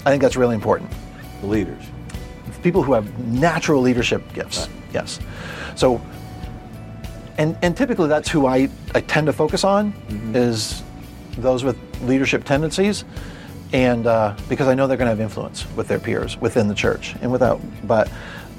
[0.06, 0.90] I think that's really important.
[1.40, 1.82] The leaders.
[2.62, 4.68] people who have natural leadership gifts.
[4.68, 4.70] Right.
[4.94, 5.20] Yes.
[5.76, 6.00] So,
[7.38, 9.92] and and typically that's who I, I tend to focus on
[10.34, 10.82] is
[11.38, 13.04] those with leadership tendencies,
[13.72, 16.74] and uh, because I know they're going to have influence with their peers within the
[16.74, 17.60] church and without.
[17.86, 18.10] But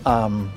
[0.06, 0.52] um,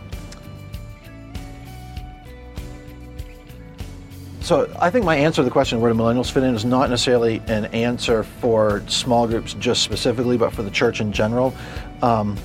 [4.48, 6.88] So I think my answer to the question where do millennials fit in is not
[6.88, 11.54] necessarily an answer for small groups just specifically, but for the church in general.
[12.00, 12.38] Um,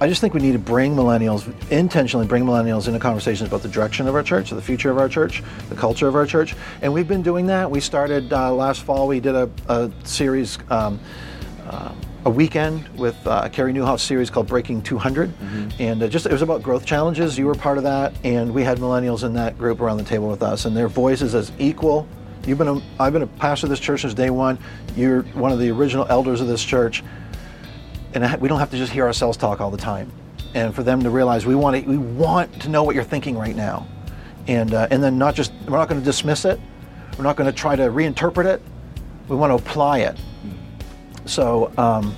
[0.00, 3.68] I just think we need to bring millennials, intentionally bring millennials into conversations about the
[3.68, 6.56] direction of our church, the future of our church, the culture of our church.
[6.80, 7.70] And we've been doing that.
[7.70, 10.98] We started uh, last fall, we did a, a series, um,
[11.66, 11.92] uh,
[12.24, 15.32] a weekend with uh, a Carey Nieuwhof series called Breaking 200.
[15.78, 17.38] And uh, just it was about growth challenges.
[17.38, 18.12] You were part of that.
[18.24, 21.34] And we had millennials in that group around the table with us, and their voices
[21.34, 22.06] as equal.
[22.46, 24.58] You've been a, I've been a pastor of this church since day one.
[24.96, 27.02] You're one of the original elders of this church
[28.14, 30.10] and I- we don't have to just hear ourselves talk all the time.
[30.54, 33.36] And for them to realize we want to, we want to know what you're thinking
[33.36, 33.86] right now,
[34.46, 36.58] and uh, and then not just we're not going to dismiss it,
[37.18, 38.62] we're not going to try to reinterpret it,
[39.28, 40.16] we want to apply it.
[41.28, 41.72] So.
[41.78, 42.14] Um,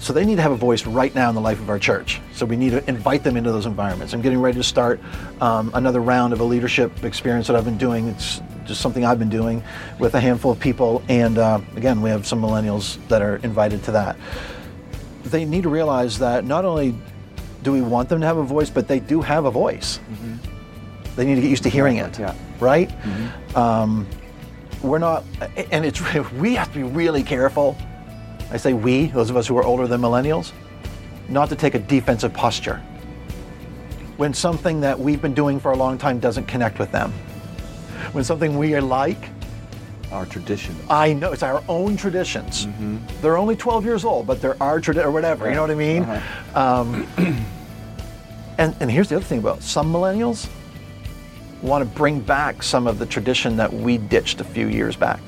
[0.00, 2.20] so they need to have a voice right now in the life of our church.
[2.34, 4.12] So we need to invite them into those environments.
[4.12, 5.00] I'm getting ready to start
[5.40, 8.08] um, another round of a leadership experience that I've been doing.
[8.08, 9.62] It's just something I've been doing
[9.98, 11.02] with a handful of people.
[11.08, 14.16] And uh, again, we have some millennials that are invited to that.
[15.24, 16.94] They need to realize that not only
[17.62, 20.00] do we want them to have a voice, but they do have a voice.
[21.16, 22.34] They need to get used to hearing it, Yeah.
[22.60, 22.90] right?
[23.56, 24.06] Um,
[24.84, 25.24] we're not,
[25.70, 26.00] and it's
[26.34, 27.76] we have to be really careful.
[28.50, 30.52] I say we, those of us who are older than millennials,
[31.28, 32.80] not to take a defensive posture
[34.16, 37.10] when something that we've been doing for a long time doesn't connect with them.
[38.12, 39.30] When something we are like,
[40.12, 40.76] Our tradition.
[40.88, 42.68] I know it's our own traditions.
[43.20, 45.48] They're only 12 years old, but they're our tradition or whatever.
[45.48, 46.04] You know what I mean?
[46.54, 47.06] Um,
[48.58, 50.48] and and here's the other thing about some millennials
[51.64, 55.20] want to bring back some of the tradition that we ditched a few years back.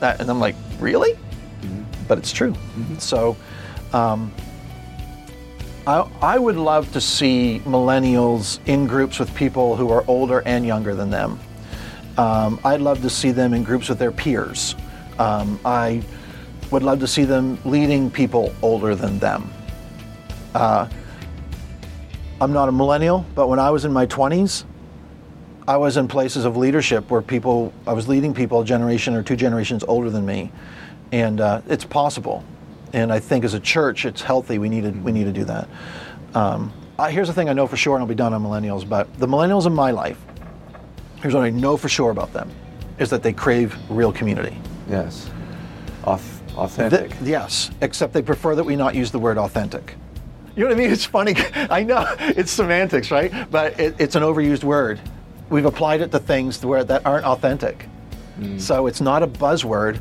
[0.00, 1.18] That, and I'm like, really?
[2.08, 2.54] But it's true.
[2.98, 3.36] So.
[3.92, 4.32] Um,
[5.86, 10.66] I, I would love to see millennials in groups with people who are older and
[10.66, 11.38] younger than them.
[12.18, 14.74] Um, I'd love to see them in groups with their peers.
[15.20, 16.02] Um, I
[16.72, 19.48] would love to see them leading people older than them.
[20.54, 20.88] Uh,
[22.40, 24.64] I'm not a millennial, but when I was in my 20s,
[25.66, 29.22] I was in places of leadership where people, I was leading people a generation or
[29.22, 30.52] two generations older than me.
[31.12, 32.44] And uh, it's possible.
[32.92, 34.58] And I think as a church, it's healthy.
[34.58, 35.68] We need to, we need to do that.
[36.34, 38.88] Um, uh, here's the thing I know for sure, and I'll be done on millennials,
[38.88, 40.18] but the millennials in my life,
[41.16, 42.50] here's what I know for sure about them,
[42.98, 44.56] is that they crave real community.
[44.88, 45.28] Yes.
[46.04, 47.12] Auth- Th- authentic.
[47.22, 49.94] yes, except they prefer that we not use the word authentic.
[50.56, 50.90] You know what I mean?
[50.96, 51.34] It's funny.
[51.54, 53.50] I know it's semantics, right?
[53.50, 54.98] But it, it's an overused word.
[55.50, 57.86] We've applied it to things where that aren't authentic.
[58.58, 59.98] So it's not a buzzword,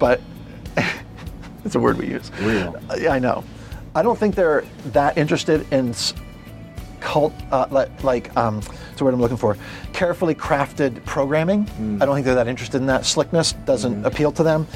[0.00, 0.20] but
[1.64, 2.32] it's a word we use.
[2.40, 2.74] Real.
[2.90, 3.44] Uh, Yeah, I know.
[3.94, 5.94] I don't think they're that interested in
[7.02, 9.56] cult, uh, like, like um, what's the word I'm looking for?
[9.92, 11.68] Carefully crafted programming.
[12.00, 13.04] I don't think they're that interested in that.
[13.04, 14.66] Slickness doesn't appeal to them,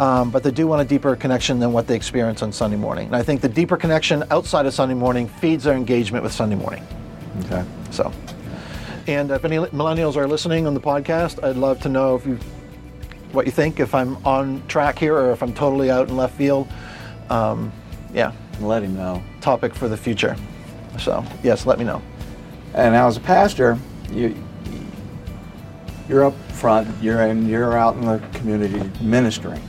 [0.00, 3.06] um, but they do want a deeper connection than what they experience on Sunday morning.
[3.06, 6.56] And I think the deeper connection outside of Sunday morning feeds their engagement with Sunday
[6.56, 6.82] morning.
[7.44, 7.64] Okay.
[7.90, 8.12] So,
[9.06, 12.38] and if any millennials are listening on the podcast, I'd love to know if you
[13.32, 16.36] what you think, if I'm on track here or if I'm totally out in left
[16.36, 16.68] field.
[17.30, 17.72] Um,
[18.12, 19.22] yeah, Let him know.
[19.40, 20.36] topic for the future.
[20.98, 22.02] So, yes, let me know.
[22.74, 23.78] And now, as a pastor,
[24.10, 24.34] you
[26.08, 26.88] you're up front.
[27.02, 27.48] You're in.
[27.48, 29.62] You're out in the community ministering.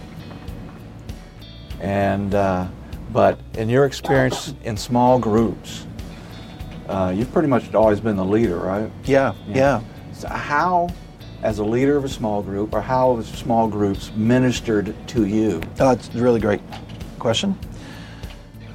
[1.79, 2.67] And uh,
[3.11, 5.85] but in your experience in small groups,
[6.89, 8.91] uh, you've pretty much always been the leader, right?
[9.05, 9.81] Yeah, yeah.
[10.13, 10.89] So how,
[11.41, 15.61] as a leader of a small group, or how have small groups ministered to you?
[15.79, 16.61] Oh, that's a really great
[17.19, 17.57] question.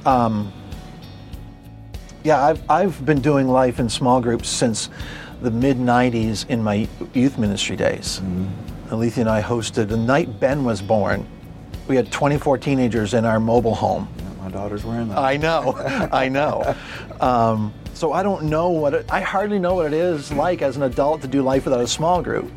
[0.05, 0.51] Um,
[2.23, 4.89] yeah, I've, I've been doing life in small groups since
[5.41, 8.21] the mid 90s in my youth ministry days.
[8.91, 11.25] Alethea and I hosted the night Ben was born.
[11.87, 14.07] We had 24 teenagers in our mobile home.
[14.39, 15.17] My daughter's wearing that.
[15.17, 15.75] I know,
[16.11, 16.75] I know.
[17.19, 20.77] Um, so I don't know what it, I hardly know what it is like as
[20.77, 22.51] an adult to do life without a small group.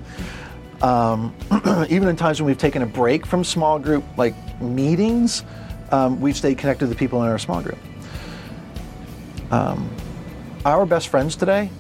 [0.83, 1.35] Um,
[1.88, 5.44] even in times when we've taken a break from small group like meetings,
[5.90, 7.79] um, we've stayed connected to the people in our small group.
[9.55, 9.88] Um,
[10.64, 11.71] our best friends today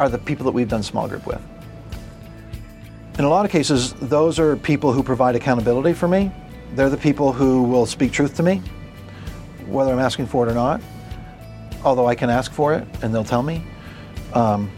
[0.00, 1.40] are the people that we've done small group with.
[3.16, 6.32] In a lot of cases, those are people who provide accountability for me.
[6.74, 8.60] They're the people who will speak truth to me,
[9.68, 10.80] whether I'm asking for it or not.
[11.84, 13.62] Although I can ask for it and they'll tell me,
[14.34, 14.68] um,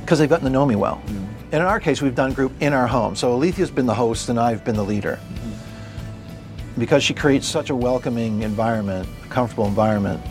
[0.00, 1.02] because they've gotten to know me well.
[1.04, 1.24] Mm-hmm.
[1.52, 3.14] And in our case, we've done group in our home.
[3.14, 5.20] So Alethea's been the host and I've been the leader.
[5.20, 6.80] Mm-hmm.
[6.80, 10.22] Because she creates such a welcoming environment, a comfortable environment,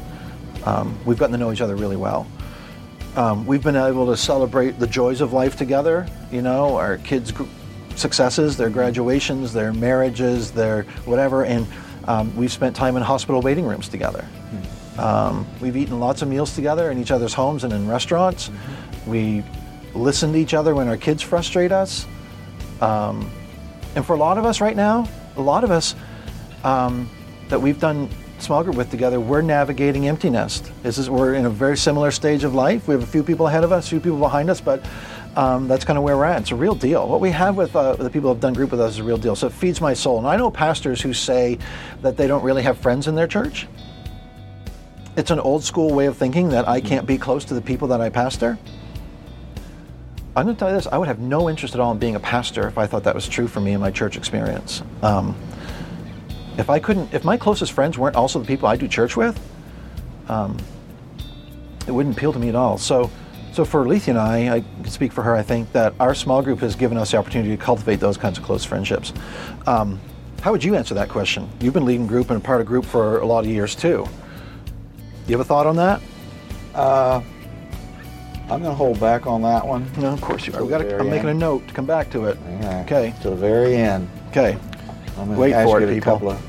[0.66, 2.28] um, we've gotten to know each other really well.
[3.16, 7.32] Um, we've been able to celebrate the joys of life together, you know, our kids'
[7.96, 11.68] successes, their graduations, their marriages, their whatever, and
[12.08, 14.26] um, we've spent time in hospital waiting rooms together.
[14.98, 18.52] Um, we've eaten lots of meals together in each other's homes and in restaurants.
[19.08, 19.44] We
[19.94, 22.06] listen to each other when our kids frustrate us.
[22.82, 23.32] Um,
[23.96, 25.96] and for a lot of us right now, a lot of us
[26.64, 27.10] um,
[27.50, 28.10] that we've done
[28.44, 30.70] small group with together, we're navigating empty nest.
[30.84, 32.88] This is we're in a very similar stage of life.
[32.88, 34.86] We have a few people ahead of us, a few people behind us, but
[35.38, 36.42] um, that's kind of where we're at.
[36.42, 37.08] It's a real deal.
[37.08, 39.04] What we have with uh, the people who have done group with us is a
[39.04, 39.36] real deal.
[39.36, 40.18] So it feeds my soul.
[40.18, 41.58] And I know pastors who say
[42.02, 43.68] that they don't really have friends in their church.
[45.16, 47.88] It's an old school way of thinking that I can't be close to the people
[47.90, 48.58] that I pastor.
[50.36, 52.16] I'm going to tell you this: I would have no interest at all in being
[52.16, 54.82] a pastor if I thought that was true for me in my church experience.
[55.02, 55.36] Um,
[56.58, 59.40] if I couldn't, if my closest friends weren't also the people I do church with,
[60.30, 60.58] um,
[61.88, 62.78] it wouldn't appeal to me at all.
[62.78, 63.10] So,
[63.52, 65.36] so for Alethea and I, I can speak for her.
[65.36, 68.38] I think that our small group has given us the opportunity to cultivate those kinds
[68.38, 69.14] of close friendships.
[69.68, 70.00] Um,
[70.42, 71.50] how would you answer that question?
[71.60, 74.08] You've been leading group and a part of group for a lot of years too.
[75.28, 76.02] You have a thought on that?
[78.50, 79.90] I'm going to hold back on that one.
[79.98, 80.64] No, of course you are.
[80.64, 82.38] We gotta, I'm making a note to come back to it.
[82.46, 83.14] Yeah, Okay.
[83.22, 84.10] To the very end.
[84.30, 84.58] Okay.
[85.18, 86.14] I'm going Wait to ask for you a people.
[86.14, 86.42] couple of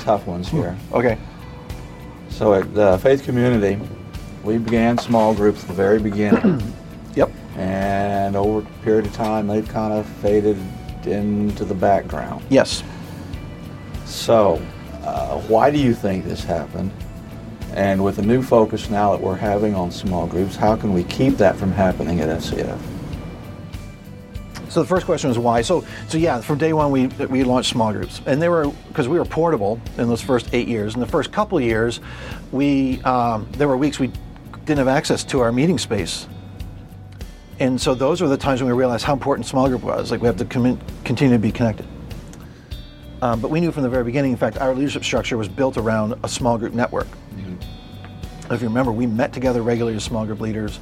[0.00, 0.76] tough ones here.
[0.92, 1.18] Okay.
[2.30, 3.78] So at the Faith Community,
[4.44, 6.62] we began small groups at the very beginning.
[7.14, 7.30] Yep.
[7.56, 10.56] and over a period of time, they've kind of faded
[11.04, 12.44] into the background.
[12.48, 12.84] Yes.
[14.04, 14.62] So,
[15.02, 16.92] uh, why do you think this happened?
[17.72, 21.02] And with the new focus now that we're having on small groups, how can we
[21.04, 22.78] keep that from happening at FCF?
[24.68, 25.62] So the first question was why.
[25.62, 29.08] So so yeah, from day one we we launched small groups, and they were because
[29.08, 30.94] we were portable in those first eight years.
[30.94, 32.00] In the first couple years,
[32.52, 34.12] we um, there were weeks we
[34.64, 36.28] didn't have access to our meeting space,
[37.58, 40.10] and so those were the times when we realized how important small group was.
[40.10, 41.86] Like we have to commin- continue to be connected.
[43.20, 44.30] Um, but we knew from the very beginning.
[44.30, 47.08] In fact, our leadership structure was built around a small group network.
[48.50, 50.78] If you remember, we met together regularly as small group leaders.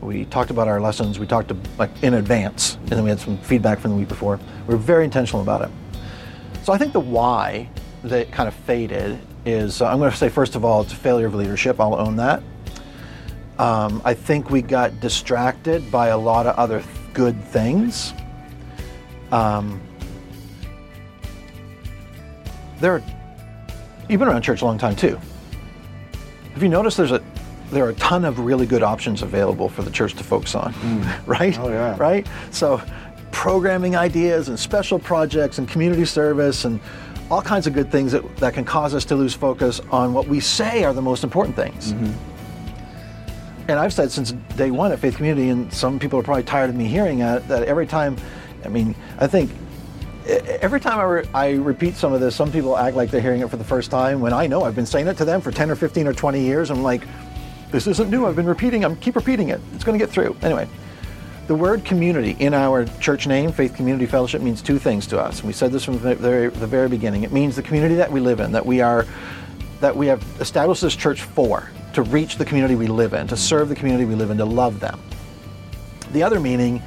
[0.00, 1.18] We talked about our lessons.
[1.18, 4.08] We talked to, like in advance, and then we had some feedback from the week
[4.08, 4.38] before.
[4.66, 5.70] We were very intentional about it.
[6.62, 7.68] So I think the why
[8.04, 10.96] that kind of faded is uh, I'm going to say first of all it's a
[10.96, 11.80] failure of leadership.
[11.80, 12.42] I'll own that.
[13.58, 18.14] Um, I think we got distracted by a lot of other th- good things.
[19.32, 19.80] Um,
[22.80, 23.02] there, are,
[24.08, 25.20] you've been around church a long time too.
[26.54, 27.22] Have you noticed there's a
[27.70, 30.72] there are a ton of really good options available for the church to focus on,
[30.72, 31.02] hmm.
[31.30, 31.58] right?
[31.58, 31.96] Oh, yeah.
[31.98, 32.26] Right.
[32.50, 32.82] So,
[33.32, 36.80] programming ideas and special projects and community service and
[37.30, 40.26] all kinds of good things that, that can cause us to lose focus on what
[40.26, 41.92] we say are the most important things.
[41.92, 43.70] Mm-hmm.
[43.70, 46.70] And I've said since day one at Faith Community, and some people are probably tired
[46.70, 48.16] of me hearing it, that every time,
[48.64, 49.52] I mean, I think
[50.26, 53.40] every time I, re- I repeat some of this, some people act like they're hearing
[53.40, 55.50] it for the first time when I know I've been saying it to them for
[55.50, 56.70] 10 or 15 or 20 years.
[56.70, 57.02] I'm like,
[57.70, 58.26] this isn't new.
[58.26, 58.84] I've been repeating.
[58.84, 59.60] I'm keep repeating it.
[59.74, 60.36] It's going to get through.
[60.42, 60.68] Anyway,
[61.46, 65.40] the word community in our church name, Faith Community Fellowship, means two things to us.
[65.40, 67.24] And we said this from the very, the very beginning.
[67.24, 69.06] It means the community that we live in, that we are,
[69.80, 73.36] that we have established this church for, to reach the community we live in, to
[73.36, 75.00] serve the community we live in, to love them.
[76.12, 76.82] The other meaning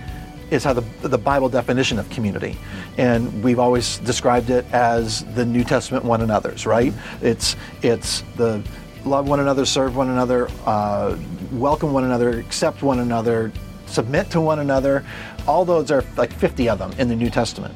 [0.50, 2.58] is how the, the Bible definition of community.
[2.98, 6.94] And we've always described it as the New Testament one another's, right?
[7.22, 8.64] It's, it's the
[9.06, 11.18] love one another, serve one another, uh,
[11.52, 13.52] welcome one another, accept one another,
[13.86, 15.06] submit to one another.
[15.48, 17.76] All those are like 50 of them in the New Testament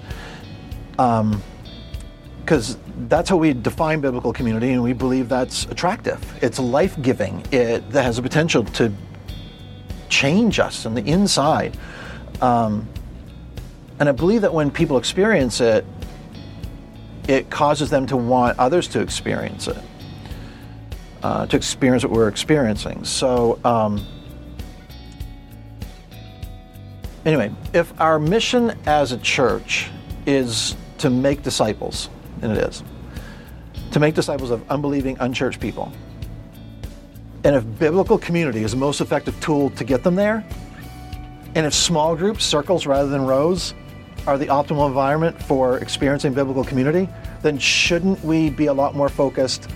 [2.47, 6.19] because that's how we define biblical community, and we believe that's attractive.
[6.41, 7.43] It's life giving.
[7.51, 8.91] It that has the potential to
[10.09, 11.78] change us on the inside.
[12.41, 12.88] Um,
[13.99, 15.86] and I believe that when people experience it,
[17.28, 19.78] it causes them to want others to experience it,
[21.24, 23.03] uh, to experience what we're experiencing.
[23.03, 24.05] So, um,
[27.26, 29.89] anyway, if our mission as a church
[30.26, 32.09] is to make disciples,
[32.41, 32.84] and it is,
[33.91, 35.91] to make disciples of unbelieving, unchurched people,
[37.43, 40.45] and if biblical community is the most effective tool to get them there,
[41.55, 43.74] and if small groups, circles rather than rows,
[44.28, 47.07] are the optimal environment for experiencing biblical community,
[47.41, 49.70] then shouldn't we be a lot more focused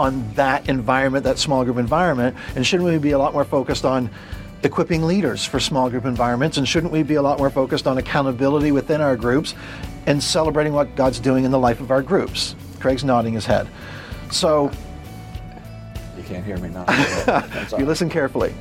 [0.00, 2.36] on that environment, that small group environment?
[2.56, 4.10] And shouldn't we be a lot more focused on
[4.62, 6.56] equipping leaders for small group environments?
[6.56, 9.54] And shouldn't we be a lot more focused on accountability within our groups
[10.06, 12.56] and celebrating what God's doing in the life of our groups?
[12.80, 13.68] Craig's nodding his head.
[14.30, 14.70] So
[16.16, 16.84] You can't hear me now.
[17.78, 18.54] You listen carefully.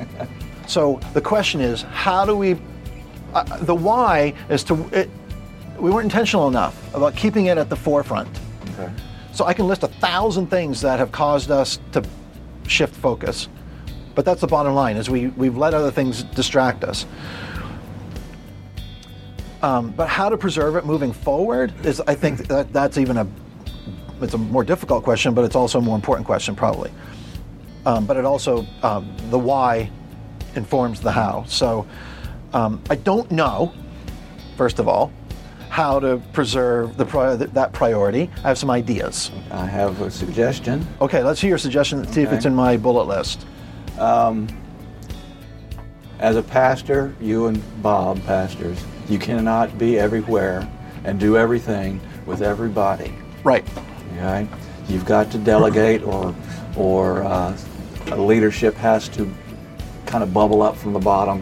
[0.68, 2.58] So the question is, how do we?
[3.34, 4.74] Uh, the why is to.
[4.92, 5.10] It,
[5.80, 8.28] we weren't intentional enough about keeping it at the forefront.
[8.74, 8.92] Okay.
[9.40, 12.04] So I can list a thousand things that have caused us to
[12.68, 13.48] shift focus,
[14.14, 17.06] but that's the bottom line: is we we've let other things distract us.
[19.62, 23.26] Um, but how to preserve it moving forward is, I think, that that's even a
[24.22, 26.92] it's a more difficult question, but it's also a more important question probably.
[27.86, 29.90] Um, but it also um, the why
[30.56, 31.46] informs the how.
[31.48, 31.88] So
[32.52, 33.74] um, I don't know,
[34.58, 35.14] first of all,
[35.70, 38.30] how to preserve the pri- that priority.
[38.44, 39.32] I have some ideas.
[39.52, 40.86] I have a suggestion.
[41.00, 42.06] Okay, let's hear your suggestion.
[42.12, 43.46] See if it's in my bullet list.
[46.20, 50.70] As a pastor, you and Bob, pastors, you cannot be everywhere
[51.06, 53.14] and do everything with everybody.
[53.46, 53.66] Right.
[54.18, 54.46] Okay,
[54.90, 56.36] you've got to delegate, or
[56.76, 57.58] or uh,
[58.08, 59.32] a leadership has to
[60.06, 61.42] kind of bubble up from the bottom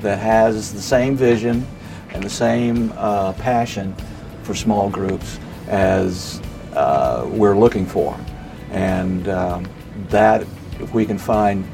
[0.00, 1.64] that has the same vision
[2.12, 3.94] and the same uh, passion
[4.42, 5.38] for small groups
[5.68, 6.40] as
[6.74, 8.18] uh, we're looking for,
[8.70, 9.66] and um,
[10.08, 10.42] that
[10.80, 11.66] if we can find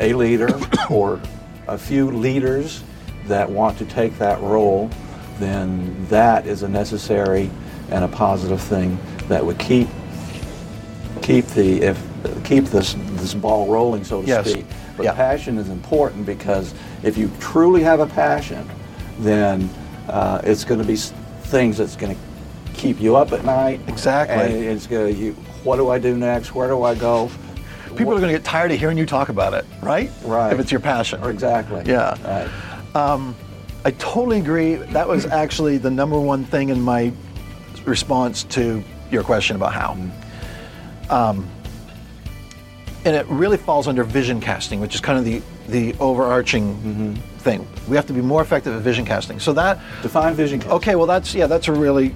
[0.00, 0.58] a leader
[0.90, 1.20] or
[1.68, 2.82] a few leaders
[3.26, 4.90] that want to take that role,
[5.38, 7.50] then that is a necessary
[7.90, 8.98] and a positive thing
[9.28, 9.88] that would keep
[11.20, 12.02] keep the if
[12.44, 14.50] keep this this ball rolling, so to Yes.
[14.50, 14.66] speak.
[14.96, 15.12] But Yeah.
[15.12, 18.68] passion is important because if you truly have a passion,
[19.18, 19.68] then
[20.08, 22.20] uh, it's going to be things that's going to
[22.74, 23.80] keep you up at night.
[23.88, 24.66] Exactly.
[24.66, 25.32] It's going to you.
[25.64, 26.54] What do I do next?
[26.54, 27.30] Where do I go?
[27.96, 30.10] People are going to get tired of hearing you talk about it, right?
[30.24, 30.52] Right.
[30.52, 31.22] If it's your passion.
[31.24, 31.82] Exactly.
[31.86, 32.16] Yeah.
[32.24, 32.50] Right.
[33.84, 34.76] I totally agree.
[34.76, 37.12] That was actually the number one thing in my
[37.84, 39.96] response to your question about how.
[41.10, 41.48] Um,
[43.04, 47.66] and it really falls under vision casting, which is kind of the, the overarching thing.
[47.88, 49.38] We have to be more effective at vision casting.
[49.40, 50.60] So that, Define vision.
[50.60, 50.72] cast.
[50.72, 52.14] okay, well, that's, yeah, that's a really,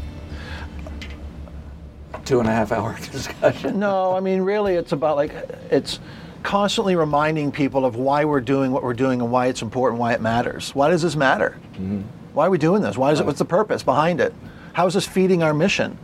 [2.25, 3.79] Two and a half hour discussion.
[3.79, 5.33] no, I mean, really, it's about like,
[5.71, 6.01] it's
[6.43, 10.13] constantly reminding people of why we're doing what we're doing and why it's important, why
[10.13, 10.75] it matters.
[10.75, 11.57] Why does this matter?
[11.75, 12.03] Mm-hmm.
[12.33, 12.97] Why are we doing this?
[12.97, 14.35] Why is it, what's the purpose behind it?
[14.73, 15.99] How is this feeding our mission?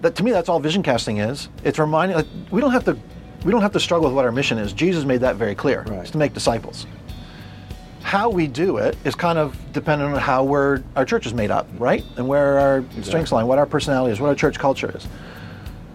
[0.00, 1.48] that to me that's all vision casting is.
[1.64, 2.96] It's reminding like, we don't have to
[3.44, 4.72] we don't have to struggle with what our mission is.
[4.72, 5.82] Jesus made that very clear.
[5.82, 6.00] Right.
[6.00, 6.86] It's to make disciples.
[8.02, 11.50] How we do it is kind of dependent on how we're, our church is made
[11.50, 12.04] up, right?
[12.16, 15.06] And where our strengths lie, what our personality is, what our church culture is.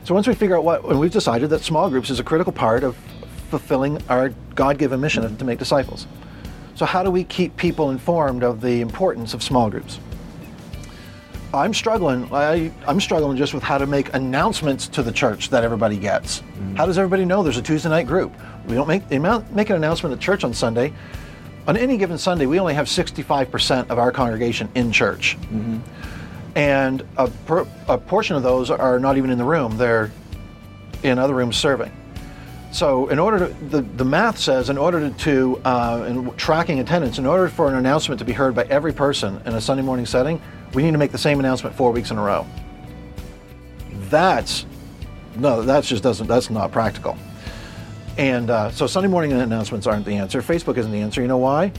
[0.04, 2.54] So once we figure out what, and we've decided that small groups is a critical
[2.54, 2.96] part of
[3.50, 6.08] fulfilling our God-given mission of- to make disciples.
[6.76, 10.00] So how do we keep people informed of the importance of small groups?
[11.54, 12.28] I'm struggling.
[12.34, 16.42] I, I'm struggling just with how to make announcements to the church that everybody gets.
[16.42, 16.76] Mm-hmm.
[16.76, 18.34] How does everybody know there's a Tuesday night group?
[18.68, 19.20] We don't make the
[19.52, 20.92] make an announcement at church on Sunday.
[21.68, 25.36] On any given Sunday, we only have 65% of our congregation in church,
[26.56, 30.12] and a, per, a portion of those are not even in the room; they're
[31.04, 31.92] in other rooms serving.
[32.72, 37.18] So, in order to, the, the math says, in order to, uh, in tracking attendance,
[37.18, 40.06] in order for an announcement to be heard by every person in a Sunday morning
[40.06, 40.42] setting,
[40.74, 42.46] we need to make the same announcement four weeks in a row.
[44.10, 44.66] That's,
[45.38, 47.18] no, that's just doesn't, that's not practical.
[48.18, 50.42] And uh, so Sunday morning announcements aren't the answer.
[50.42, 51.22] Facebook isn't the answer.
[51.22, 51.72] You know why?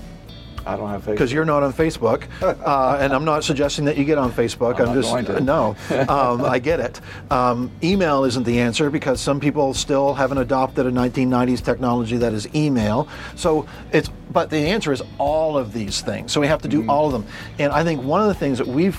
[0.66, 1.12] I don't have Facebook.
[1.12, 4.80] because you're not on Facebook, uh, and I'm not suggesting that you get on Facebook.
[4.80, 5.40] I'm I'm, just to.
[5.40, 5.76] no.
[6.16, 7.00] Um, I get it.
[7.30, 12.32] Um, email isn't the answer because some people still haven't adopted a 1990s technology that
[12.32, 13.08] is email.
[13.36, 16.32] So it's but the answer is all of these things.
[16.32, 17.26] So we have to do all of them.
[17.58, 18.98] And I think one of the things that we've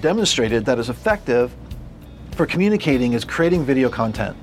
[0.00, 1.54] demonstrated that is effective
[2.32, 4.36] for communicating is creating video content.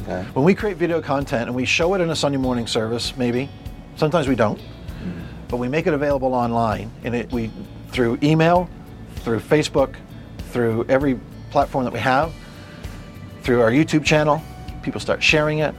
[0.00, 0.24] Okay.
[0.32, 3.48] When we create video content and we show it in a Sunday morning service, maybe,
[3.96, 4.60] sometimes we don't,
[5.48, 7.50] but we make it available online and it we
[7.88, 8.68] through email,
[9.16, 9.96] through Facebook,
[10.50, 11.18] through every
[11.50, 12.32] platform that we have,
[13.42, 14.42] through our YouTube channel,
[14.82, 15.74] people start sharing it.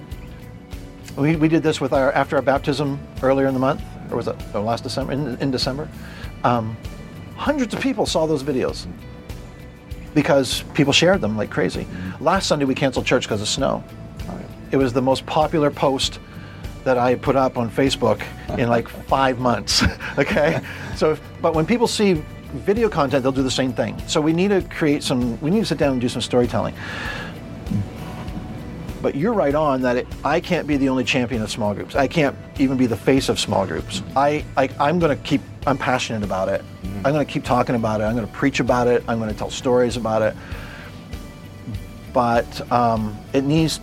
[1.16, 4.28] We, we did this with our after our baptism earlier in the month, or was
[4.28, 5.14] it oh, last December?
[5.14, 5.88] In, in December,
[6.44, 6.76] um,
[7.36, 8.88] hundreds of people saw those videos
[10.14, 11.88] because people shared them like crazy.
[12.20, 13.84] Last Sunday we canceled church because of snow.
[14.72, 16.20] It was the most popular post
[16.84, 18.24] that I put up on Facebook
[18.58, 19.84] in like five months.
[20.18, 20.62] okay,
[20.96, 24.02] so if, but when people see video content, they'll do the same thing.
[24.08, 25.40] So we need to create some.
[25.42, 26.76] We need to sit down and do some storytelling.
[29.02, 31.96] But you're right on that it, I can't be the only champion of small groups.
[31.96, 34.04] I can't even be the face of small groups.
[34.16, 35.42] I, I I'm going to keep.
[35.66, 36.64] I'm passionate about it.
[36.84, 38.06] I'm going to keep talking about it.
[38.06, 39.04] I'm going to preach about it.
[39.08, 40.36] I'm going to tell stories about it.
[42.12, 43.80] But um, it needs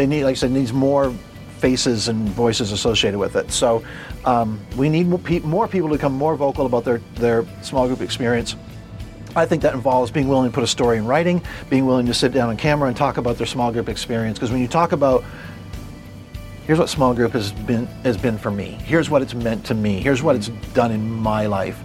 [0.00, 1.12] it need, like I said, needs more
[1.58, 3.50] faces and voices associated with it.
[3.50, 3.84] So
[4.24, 7.86] um, we need more, pe- more people to become more vocal about their, their small
[7.86, 8.56] group experience.
[9.36, 12.14] I think that involves being willing to put a story in writing, being willing to
[12.14, 14.38] sit down on camera and talk about their small group experience.
[14.38, 15.22] Because when you talk about
[16.66, 19.74] here's what small group has been has been for me, here's what it's meant to
[19.74, 21.78] me, here's what it's done in my life.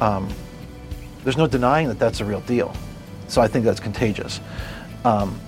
[0.00, 0.28] Um,
[1.24, 2.74] there's no denying that that's a real deal.
[3.28, 4.40] So I think that's contagious.
[5.04, 5.40] Um,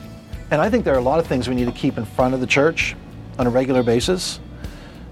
[0.55, 2.33] and I think there are a lot of things we need to keep in front
[2.33, 2.95] of the church
[3.41, 4.39] on a regular basis.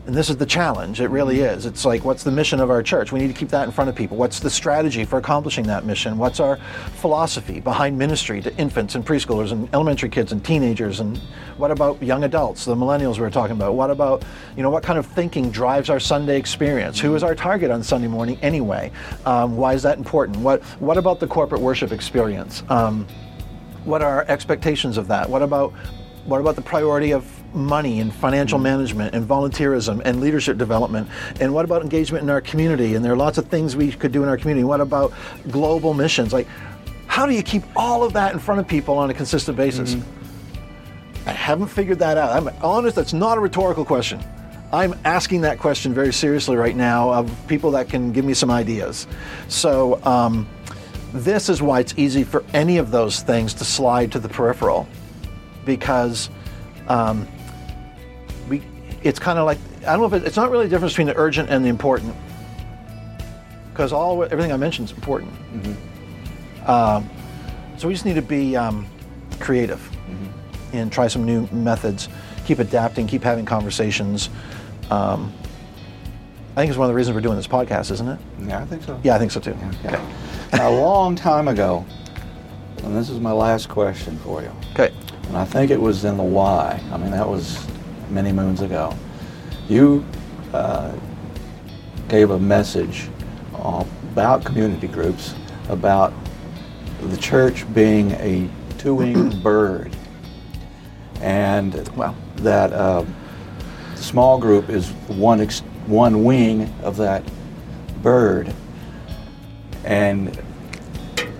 [0.07, 1.01] And this is the challenge.
[1.01, 1.67] It really is.
[1.67, 3.11] It's like, what's the mission of our church?
[3.11, 4.17] We need to keep that in front of people.
[4.17, 6.17] What's the strategy for accomplishing that mission?
[6.17, 6.59] What's our
[7.01, 11.01] philosophy behind ministry to infants and preschoolers and elementary kids and teenagers?
[11.01, 11.19] And
[11.57, 13.75] what about young adults, the millennials we were talking about?
[13.75, 14.25] What about,
[14.57, 17.01] you know, what kind of thinking drives our Sunday experience?
[17.01, 18.93] Who is our target on Sunday morning anyway?
[19.27, 20.37] Um, why is that important?
[20.37, 22.63] What, what about the corporate worship experience?
[22.69, 23.09] Um,
[23.85, 25.29] what are our expectations of that?
[25.29, 25.73] What about
[26.25, 31.09] what about the priority of money and financial management and volunteerism and leadership development?
[31.41, 32.95] And what about engagement in our community?
[32.95, 34.63] And there are lots of things we could do in our community.
[34.63, 35.13] What about
[35.51, 36.33] global missions?
[36.33, 36.47] Like,
[37.09, 39.97] how do you keep all of that in front of people on a consistent basis?
[41.27, 42.31] I haven't figured that out.
[42.31, 44.23] I'm honest, that's not a rhetorical question.
[44.73, 48.51] I'm asking that question very seriously right now of people that can give me some
[48.51, 49.07] ideas.
[49.49, 50.49] So, um,
[51.13, 54.89] this is why it's easy for any of those things to slide to the peripheral
[55.65, 56.31] because
[56.89, 57.29] um,
[58.49, 58.63] we,
[59.03, 61.09] it's kind of like, I don't know if it, it's not really the difference between
[61.09, 62.15] the urgent and the important
[63.71, 65.33] because all everything I mentioned is important.
[66.67, 67.09] Um,
[67.77, 68.87] so we just need to be um,
[69.41, 69.81] creative
[70.73, 72.09] and try some new methods,
[72.47, 74.31] keep adapting, keep having conversations.
[74.91, 75.33] Um,
[76.53, 78.19] I think it's one of the reasons we're doing this podcast, isn't it?
[78.41, 79.01] Yeah, I think so.
[79.03, 79.57] Yeah, I think so too.
[79.85, 79.99] Okay.
[80.53, 81.85] A long time ago,
[82.85, 84.93] and this is my last question for you, Okay.
[85.29, 86.81] and I think it was in the Y.
[86.93, 87.67] I mean, that was
[88.11, 88.95] many moons ago.
[89.67, 90.05] You
[90.53, 90.93] uh,
[92.09, 93.09] gave a message
[93.55, 95.35] about community groups,
[95.71, 96.13] about
[97.01, 98.47] the church being a
[98.77, 99.97] two-winged bird,
[101.23, 102.15] and Wow.
[102.37, 103.07] that uh,
[103.95, 107.23] small group is one ex- one wing of that
[108.03, 108.53] bird,
[109.85, 110.41] and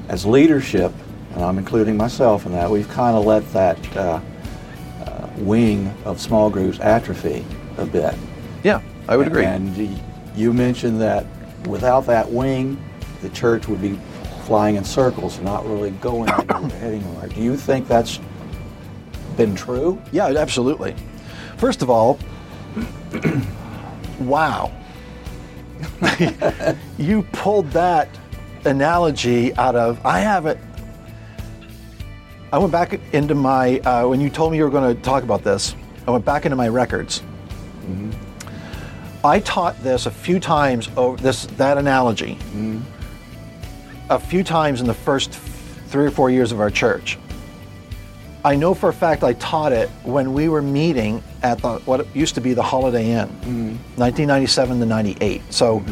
[0.09, 0.93] as leadership,
[1.35, 4.21] and I'm including myself in that, we've kind of let that uh,
[5.05, 7.45] uh, wing of small groups atrophy
[7.79, 8.15] a bit.
[8.63, 9.45] Yeah, I would agree.
[9.45, 9.99] And
[10.37, 11.27] you mentioned that
[11.67, 12.83] without that wing,
[13.21, 13.99] the church would be
[14.45, 17.29] flying in circles, not really going heading anywhere.
[17.29, 18.21] Do you think that's
[19.37, 20.01] been true?
[20.13, 20.95] Yeah, absolutely.
[21.57, 22.19] First of all,
[24.27, 24.73] wow.
[26.99, 28.09] you pulled that
[28.65, 30.61] analogy out of, I haven't.
[32.53, 35.23] I went back into my, uh, when you told me you were going to talk
[35.23, 35.75] about this,
[36.07, 37.23] I went back into my records.
[39.25, 42.39] I taught this a few times over this that analogy
[44.11, 47.19] a few times in the first three or four years of our church.
[48.45, 52.15] I know for a fact I taught it when we were meeting at the what
[52.15, 53.29] used to be the Holiday Inn,
[53.97, 55.43] 1997 to 98.
[55.53, 55.85] So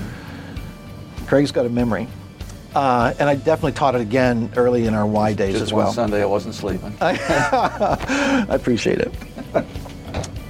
[1.27, 2.09] Craig's got a memory,
[2.75, 5.93] uh, and I definitely taught it again early in our Y days Just as well.
[5.93, 6.93] Sunday I wasn't sleeping.
[7.01, 9.15] I appreciate it.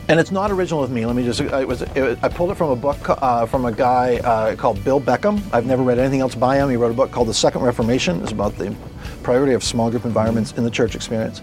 [0.09, 1.05] And it's not original with me.
[1.05, 1.41] Let me just.
[1.41, 1.83] It was.
[1.83, 5.01] It was I pulled it from a book uh, from a guy uh, called Bill
[5.01, 5.41] Beckham.
[5.53, 6.71] I've never read anything else by him.
[6.71, 8.21] He wrote a book called The Second Reformation.
[8.23, 8.75] It's about the
[9.23, 11.43] priority of small group environments in the church experience.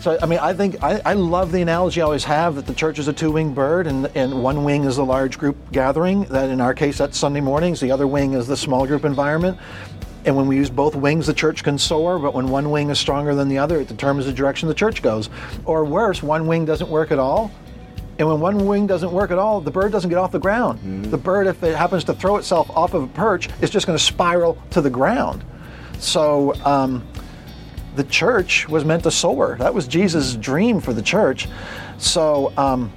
[0.00, 2.74] So I mean, I think I, I love the analogy I always have that the
[2.74, 6.24] church is a two-winged bird, and and one wing is a large group gathering.
[6.24, 7.80] That in our case, that's Sunday mornings.
[7.80, 9.58] The other wing is the small group environment.
[10.24, 12.18] And when we use both wings, the church can soar.
[12.18, 15.00] But when one wing is stronger than the other, it determines the direction the church
[15.00, 15.30] goes.
[15.64, 17.50] Or worse, one wing doesn't work at all.
[18.18, 20.80] And when one wing doesn't work at all, the bird doesn't get off the ground.
[21.10, 23.96] The bird, if it happens to throw itself off of a perch, is just going
[23.96, 25.44] to spiral to the ground.
[25.98, 27.06] So um,
[27.98, 29.56] the church was meant to soar.
[29.58, 31.48] That was Jesus' dream for the church.
[31.98, 32.92] So um,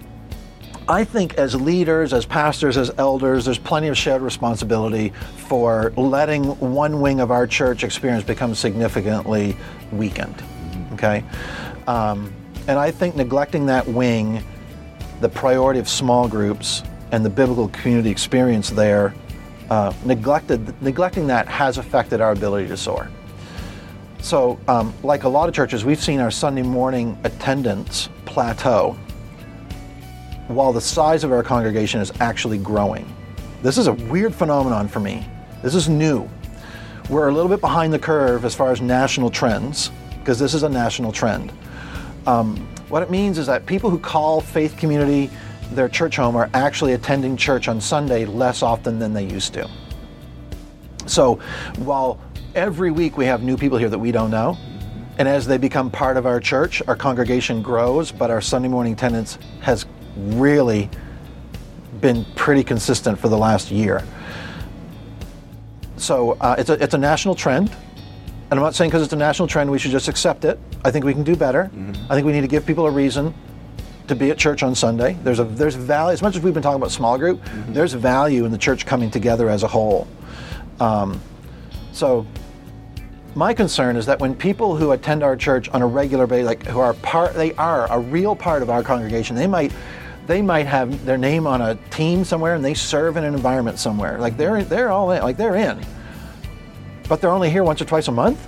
[0.88, 5.10] I think as leaders, as pastors, as elders, there's plenty of shared responsibility
[5.48, 9.58] for letting one wing of our church experience become significantly
[9.92, 10.44] weakened.
[10.94, 11.24] Okay?
[11.88, 12.32] Um,
[12.68, 14.44] and I think neglecting that wing,
[15.20, 19.16] the priority of small groups, and the biblical community experience there,
[19.72, 23.10] uh, neglected, neglecting that has affected our ability to soar.
[24.22, 28.96] So, um, like a lot of churches, we've seen our Sunday morning attendance plateau
[30.48, 33.12] while the size of our congregation is actually growing.
[33.64, 35.28] This is a weird phenomenon for me.
[35.64, 36.30] This is new.
[37.10, 40.64] We're a little bit behind the curve as far as national trends, because this is
[40.64, 41.52] a national trend.
[42.28, 42.58] Um,
[42.90, 45.32] what it means is that people who call faith community
[45.72, 49.70] their church home are actually attending church on Sunday less often than they used to.
[51.08, 51.36] So
[51.78, 52.20] while
[52.56, 54.58] every week we have new people here that we don't know,
[55.18, 58.94] and as they become part of our church, our congregation grows, but our Sunday morning
[58.94, 59.86] attendance has
[60.16, 60.90] really
[62.00, 64.04] been pretty consistent for the last year.
[65.98, 67.70] So uh, it's, a, it's a national trend.
[68.50, 70.60] And I'm not saying because it's a national trend we should just accept it.
[70.84, 71.70] I think we can do better.
[72.10, 73.34] I think we need to give people a reason
[74.08, 75.14] to be at church on Sunday.
[75.24, 77.42] There's a there's value as much as we've been talking about small group.
[77.68, 80.06] There's value in the church coming together as a whole.
[80.82, 81.22] Um,
[81.92, 82.26] so
[83.36, 86.66] my concern is that when people who attend our church on a regular basis, like
[86.66, 89.36] who are part, they are a real part of our congregation.
[89.36, 89.72] They might
[90.28, 93.80] they might have their name on a team somewhere and they serve in an environment
[93.80, 94.20] somewhere.
[94.20, 95.84] Like they're they're all in, like they're in,
[97.08, 98.48] but they're only here once or twice a month.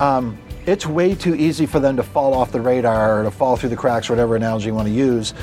[0.00, 3.56] Um, it's way too easy for them to fall off the radar or to fall
[3.56, 5.34] through the cracks, whatever analogy you want to use.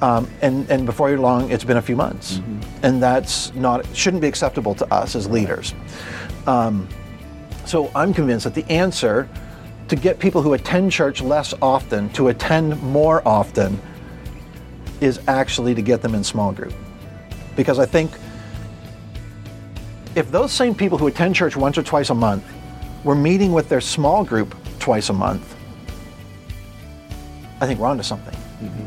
[0.00, 2.40] Um, and, and before you're long, it's been a few months.
[2.82, 5.74] And that's not, shouldn't be acceptable to us as leaders.
[6.46, 6.88] Um,
[7.64, 9.28] so I'm convinced that the answer
[9.88, 13.80] to get people who attend church less often to attend more often
[15.00, 16.74] is actually to get them in small group.
[17.54, 18.10] Because I think
[20.14, 22.44] if those same people who attend church once or twice a month
[23.04, 25.54] were meeting with their small group twice a month,
[27.60, 28.36] I think we're onto something.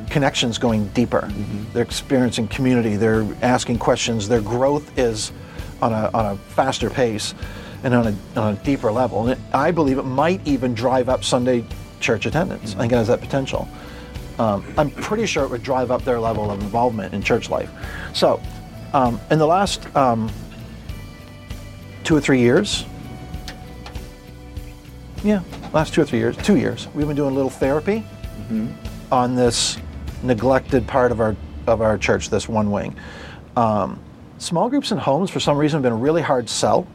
[0.09, 1.31] Connections going deeper.
[1.73, 2.95] They're experiencing community.
[2.95, 4.27] They're asking questions.
[4.27, 5.31] Their growth is
[5.81, 7.33] on a, on a faster pace
[7.83, 9.27] and on a, on a deeper level.
[9.27, 11.65] And it, I believe it might even drive up Sunday
[11.99, 12.75] church attendance.
[12.75, 13.67] I think it has that potential.
[14.37, 17.69] Um, I'm pretty sure it would drive up their level of involvement in church life.
[18.13, 18.41] So,
[18.93, 20.31] um, in the last um,
[22.03, 22.85] two or three years,
[25.23, 28.05] yeah, last two or three years, two years, we've been doing a little therapy
[29.11, 29.77] on this
[30.23, 31.35] neglected part of our
[31.67, 32.95] of our church, this one wing.
[33.55, 33.99] Um,
[34.39, 36.87] small groups and homes, for some reason, have been a really hard sell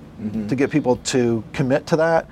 [0.48, 2.26] to get people to commit to that,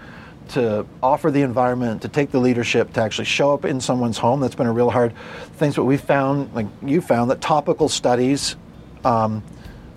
[0.48, 4.40] to offer the environment, to take the leadership, to actually show up in someone's home.
[4.40, 5.14] That's been a real hard
[5.54, 5.72] thing.
[5.72, 8.56] But we found, like you found, that topical studies,
[9.04, 9.42] um,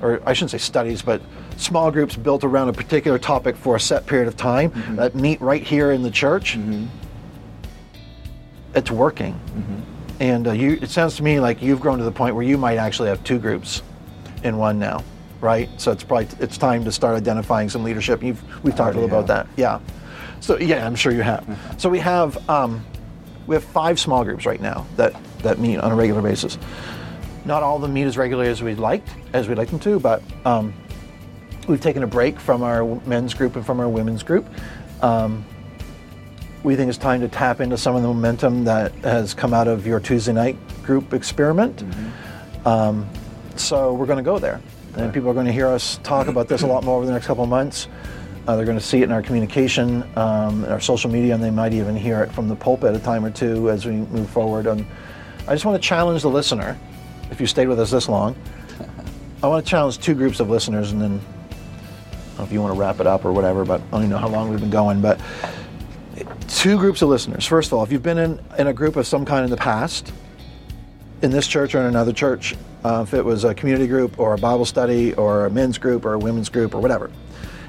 [0.01, 1.21] or I shouldn't say studies, but
[1.57, 5.39] small groups built around a particular topic for a set period of time that meet
[5.39, 6.57] right here in the church,
[8.73, 9.39] it's working.
[10.19, 12.57] And uh, you, it sounds to me like you've grown to the point where you
[12.57, 13.81] might actually have two groups
[14.43, 15.03] in one now,
[15.41, 15.69] right?
[15.77, 18.23] So it's probably it's time to start identifying some leadership.
[18.23, 19.79] You've we've talked a little about that, yeah.
[20.39, 21.75] So yeah, I'm sure you have.
[21.77, 22.85] So we have um,
[23.47, 26.57] we have five small groups right now that that meet on a regular basis.
[27.45, 29.99] Not all of them meet as regularly as we'd like, as we'd like them to,
[29.99, 30.73] but um,
[31.67, 34.47] we've taken a break from our men's group and from our women's group.
[35.03, 35.45] Um,
[36.63, 39.67] we think it's time to tap into some of the momentum that has come out
[39.67, 41.83] of your Tuesday night group experiment.
[42.65, 43.07] Um,
[43.55, 44.61] so we're going to go there,
[44.95, 47.11] and people are going to hear us talk about this a lot more over the
[47.11, 47.87] next couple of months.
[48.47, 51.43] Uh, they're going to see it in our communication, um, in our social media, and
[51.43, 54.29] they might even hear it from the pulpit a time or two as we move
[54.29, 54.67] forward.
[54.67, 54.85] And
[55.47, 56.77] I just want to challenge the listener.
[57.31, 58.35] If you stayed with us this long,
[59.41, 62.61] I want to challenge two groups of listeners, and then I don't know if you
[62.61, 63.65] want to wrap it up or whatever.
[63.65, 65.19] But I don't even know how long we've been going, but
[66.47, 67.45] two groups of listeners.
[67.45, 69.57] First of all, if you've been in, in a group of some kind in the
[69.57, 70.13] past,
[71.25, 72.55] in this church or in another church,
[72.85, 76.05] uh, if it was a community group or a Bible study or a men's group
[76.05, 77.11] or a women's group or whatever,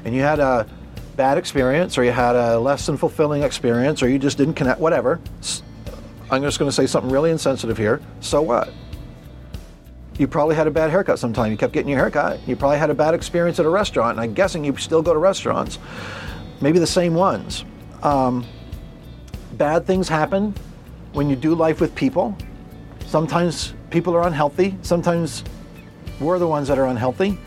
[0.05, 0.69] and you had a
[1.17, 4.79] bad experience or you had a less than fulfilling experience or you just didn't connect,
[4.79, 5.19] whatever,
[6.31, 8.03] I'm just going to say something really insensitive here.
[8.21, 8.73] So what?
[10.19, 11.51] You probably had a bad haircut sometime.
[11.51, 12.47] You kept getting your haircut.
[12.47, 15.13] You probably had a bad experience at a restaurant, and I'm guessing you still go
[15.13, 15.79] to restaurants.
[16.61, 17.65] Maybe the same ones.
[18.03, 18.47] Um,
[19.53, 20.55] bad things happen
[21.13, 22.37] when you do life with people.
[23.17, 24.77] Sometimes people are unhealthy.
[24.83, 25.43] Sometimes
[26.21, 27.39] we're the ones that are unhealthy.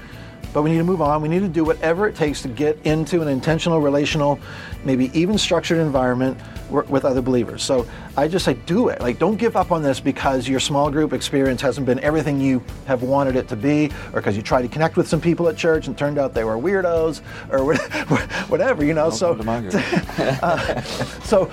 [0.52, 1.22] But we need to move on.
[1.22, 4.40] We need to do whatever it takes to get into an intentional, relational,
[4.84, 6.40] maybe even structured environment
[6.70, 7.62] wi- with other believers.
[7.62, 9.00] So I just say do it.
[9.00, 12.64] Like, don't give up on this because your small group experience hasn't been everything you
[12.88, 15.56] have wanted it to be, or because you tried to connect with some people at
[15.56, 17.76] church and turned out they were weirdos, or
[18.48, 19.12] whatever, you know.
[19.12, 19.84] So, Welcome to my group.
[20.44, 21.52] uh, so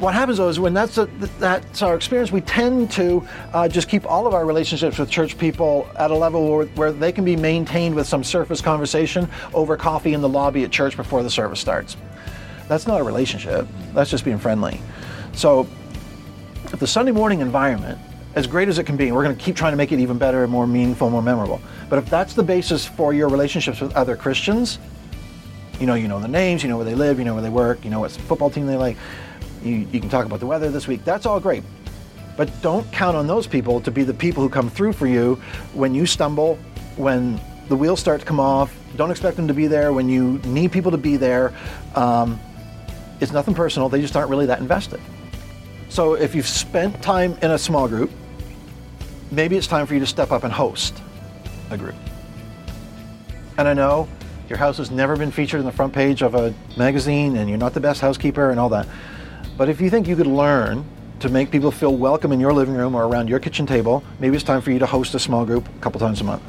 [0.00, 1.06] what happens though is when that's a,
[1.38, 5.38] that's our experience, we tend to uh, just keep all of our relationships with church
[5.38, 9.76] people at a level where, where they can be maintained with some surface conversation over
[9.76, 11.96] coffee in the lobby at church before the service starts.
[12.68, 13.66] That's not a relationship.
[13.92, 14.80] That's just being friendly.
[15.32, 15.68] So
[16.70, 17.98] the Sunday morning environment,
[18.34, 20.18] as great as it can be, we're going to keep trying to make it even
[20.18, 21.60] better, more meaningful, more memorable.
[21.88, 24.78] But if that's the basis for your relationships with other Christians,
[25.78, 27.50] you know, you know the names, you know where they live, you know where they
[27.50, 28.96] work, you know what football team they like.
[29.64, 31.04] You, you can talk about the weather this week.
[31.04, 31.62] That's all great.
[32.36, 35.36] But don't count on those people to be the people who come through for you
[35.72, 36.56] when you stumble,
[36.96, 38.76] when the wheels start to come off.
[38.96, 41.52] Don't expect them to be there when you need people to be there.
[41.94, 42.38] Um,
[43.20, 43.88] it's nothing personal.
[43.88, 45.00] They just aren't really that invested.
[45.88, 48.10] So if you've spent time in a small group,
[49.30, 51.00] maybe it's time for you to step up and host
[51.70, 51.94] a group.
[53.56, 54.08] And I know
[54.48, 57.58] your house has never been featured in the front page of a magazine and you're
[57.58, 58.86] not the best housekeeper and all that.
[59.56, 60.84] But if you think you could learn
[61.20, 64.34] to make people feel welcome in your living room or around your kitchen table, maybe
[64.34, 66.42] it's time for you to host a small group a couple times a month.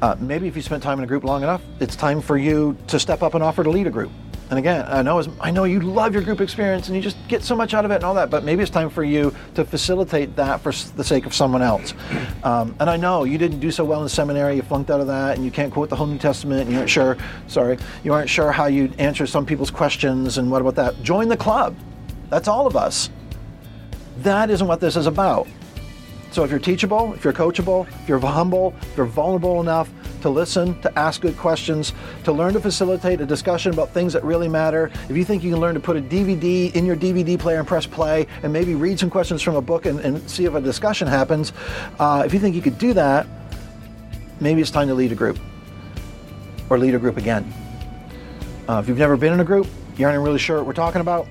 [0.00, 2.76] Uh, maybe if you spent time in a group long enough, it's time for you
[2.86, 4.12] to step up and offer to lead a group.
[4.50, 7.42] And again, I know I know you love your group experience and you just get
[7.42, 9.64] so much out of it and all that, but maybe it's time for you to
[9.64, 11.92] facilitate that for the sake of someone else.
[12.42, 15.06] Um, and I know you didn't do so well in seminary, you flunked out of
[15.08, 18.14] that, and you can't quote the whole New Testament, and you aren't sure, sorry, you
[18.14, 21.02] aren't sure how you answer some people's questions, and what about that?
[21.02, 21.76] Join the club.
[22.30, 23.10] That's all of us.
[24.18, 25.46] That isn't what this is about.
[26.30, 29.90] So if you're teachable, if you're coachable, if you're humble, if you're vulnerable enough
[30.22, 31.92] to listen, to ask good questions,
[32.24, 35.50] to learn to facilitate a discussion about things that really matter, if you think you
[35.50, 38.74] can learn to put a DVD in your DVD player and press play and maybe
[38.74, 41.52] read some questions from a book and, and see if a discussion happens,
[41.98, 43.26] uh, if you think you could do that,
[44.40, 45.38] maybe it's time to lead a group
[46.70, 47.52] or lead a group again.
[48.68, 49.66] Uh, if you've never been in a group,
[49.96, 51.26] you aren't really sure what we're talking about,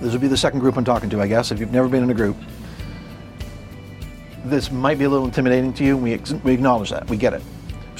[0.00, 2.02] this would be the second group I'm talking to, I guess, if you've never been
[2.02, 2.36] in a group
[4.44, 5.96] this might be a little intimidating to you.
[5.96, 7.08] We, ex- we acknowledge that.
[7.08, 7.42] We get it.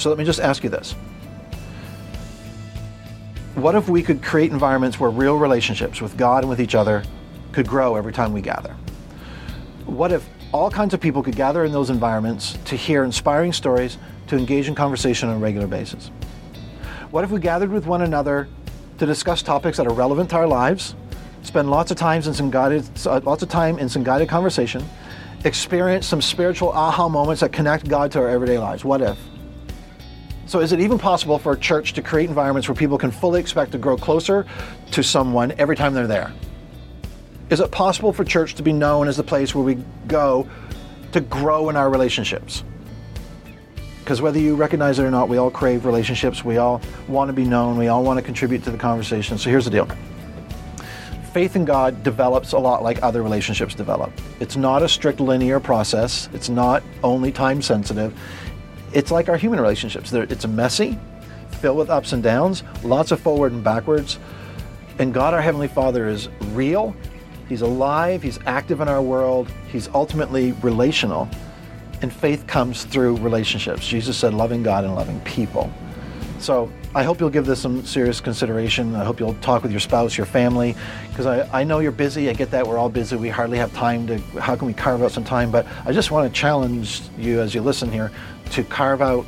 [0.03, 0.97] So let me just ask you this.
[3.55, 7.05] What if we could create environments where real relationships with God and with each other
[7.53, 8.75] could grow every time we gather?
[9.87, 13.97] What if all kinds of people could gather in those environments to hear inspiring stories,
[14.27, 16.09] to engage in conversation on a regular basis?
[17.13, 18.49] What if we gathered with one another
[18.99, 20.97] to discuss topics that are relevant to our lives,
[21.43, 24.85] spend lots of times in some guided, uh, lots of time in some guided conversation,
[25.45, 28.85] experience some spiritual aha moments that connect God to our everyday lives?
[28.85, 29.17] What if?
[30.47, 33.41] So, is it even possible for a church to create environments where people can fully
[33.41, 34.47] expect to grow closer
[34.91, 36.33] to someone every time they're there?
[37.51, 39.77] Is it possible for church to be known as the place where we
[40.07, 40.49] go
[41.13, 42.65] to grow in our relationships?
[44.01, 46.45] Because whether you recognize it or not, we all crave relationships.
[46.45, 47.79] We all want to be known.
[47.79, 49.39] We all want to contribute to the conversation.
[49.39, 49.89] So here's the deal
[51.33, 54.13] faith in God develops a lot like other relationships develop.
[54.39, 58.13] It's not a strict linear process, it's not only time sensitive.
[58.93, 60.13] It's like our human relationships.
[60.13, 60.99] It's messy,
[61.61, 64.19] filled with ups and downs, lots of forward and backwards.
[64.99, 66.95] And God, our Heavenly Father, is real.
[67.49, 68.23] He's alive.
[68.23, 69.49] He's active in our world.
[69.71, 71.29] He's ultimately relational.
[72.03, 73.87] And faith comes through relationships.
[73.87, 75.73] Jesus said, loving God and loving people.
[76.39, 78.95] So I hope you'll give this some serious consideration.
[78.97, 80.75] I hope you'll talk with your spouse, your family,
[81.09, 82.29] because I, I know you're busy.
[82.29, 83.17] I get that we're all busy.
[83.17, 85.51] We hardly have time to, how can we carve out some time?
[85.51, 88.11] But I just want to challenge you as you listen here
[88.53, 89.25] to carve out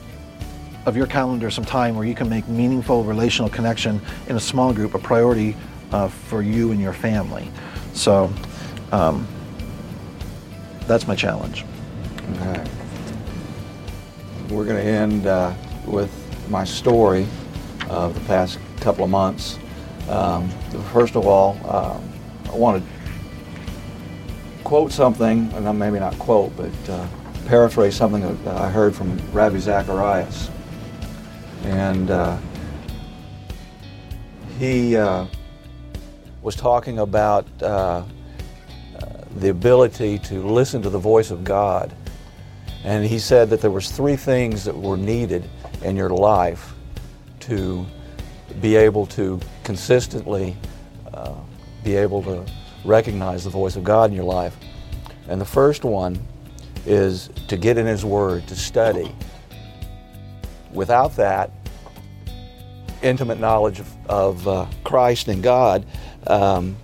[0.86, 4.72] of your calendar some time where you can make meaningful relational connection in a small
[4.72, 5.56] group a priority
[5.92, 7.50] uh, for you and your family.
[7.94, 8.30] So
[8.92, 9.26] um,
[10.86, 11.64] that's my challenge.
[12.36, 12.64] Okay.
[14.50, 15.54] We're going to end uh,
[15.86, 16.12] with
[16.50, 17.26] my story
[17.88, 19.58] of the past couple of months.
[20.08, 20.50] Um,
[20.92, 21.98] first of all, uh,
[22.52, 22.90] I want to
[24.64, 27.06] quote something, and maybe not quote, but uh,
[27.46, 30.50] paraphrase something that I heard from Ravi Zacharias.
[31.64, 32.38] And uh,
[34.58, 35.26] he uh,
[36.42, 38.04] was talking about uh,
[39.36, 41.94] the ability to listen to the voice of God.
[42.84, 45.48] And he said that there was three things that were needed
[45.82, 46.74] in your life
[47.40, 47.84] to
[48.60, 50.56] be able to consistently
[51.12, 51.34] uh,
[51.82, 52.44] be able to
[52.84, 54.56] recognize the voice of God in your life.
[55.28, 56.18] And the first one
[56.86, 59.14] is to get in His Word, to study.
[60.72, 61.50] Without that
[63.02, 65.86] intimate knowledge of, of uh, Christ and God,
[66.26, 66.76] um,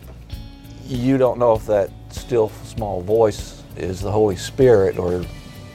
[0.86, 5.24] you don't know if that still small voice is the Holy Spirit or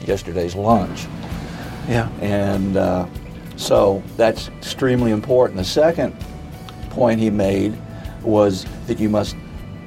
[0.01, 1.05] yesterday's lunch.
[1.87, 2.09] Yeah.
[2.21, 3.07] And uh,
[3.55, 5.57] so that's extremely important.
[5.57, 6.15] The second
[6.89, 7.77] point he made
[8.21, 9.35] was that you must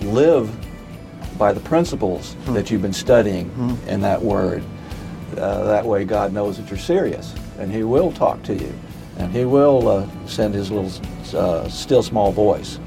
[0.01, 0.51] live
[1.39, 2.55] by the principles mm.
[2.55, 3.87] that you've been studying mm.
[3.87, 4.63] in that word.
[5.37, 8.73] Uh, that way, God knows that you're serious, and He will talk to you,
[9.19, 10.91] and He will uh, send His little
[11.39, 12.81] uh, still small voice.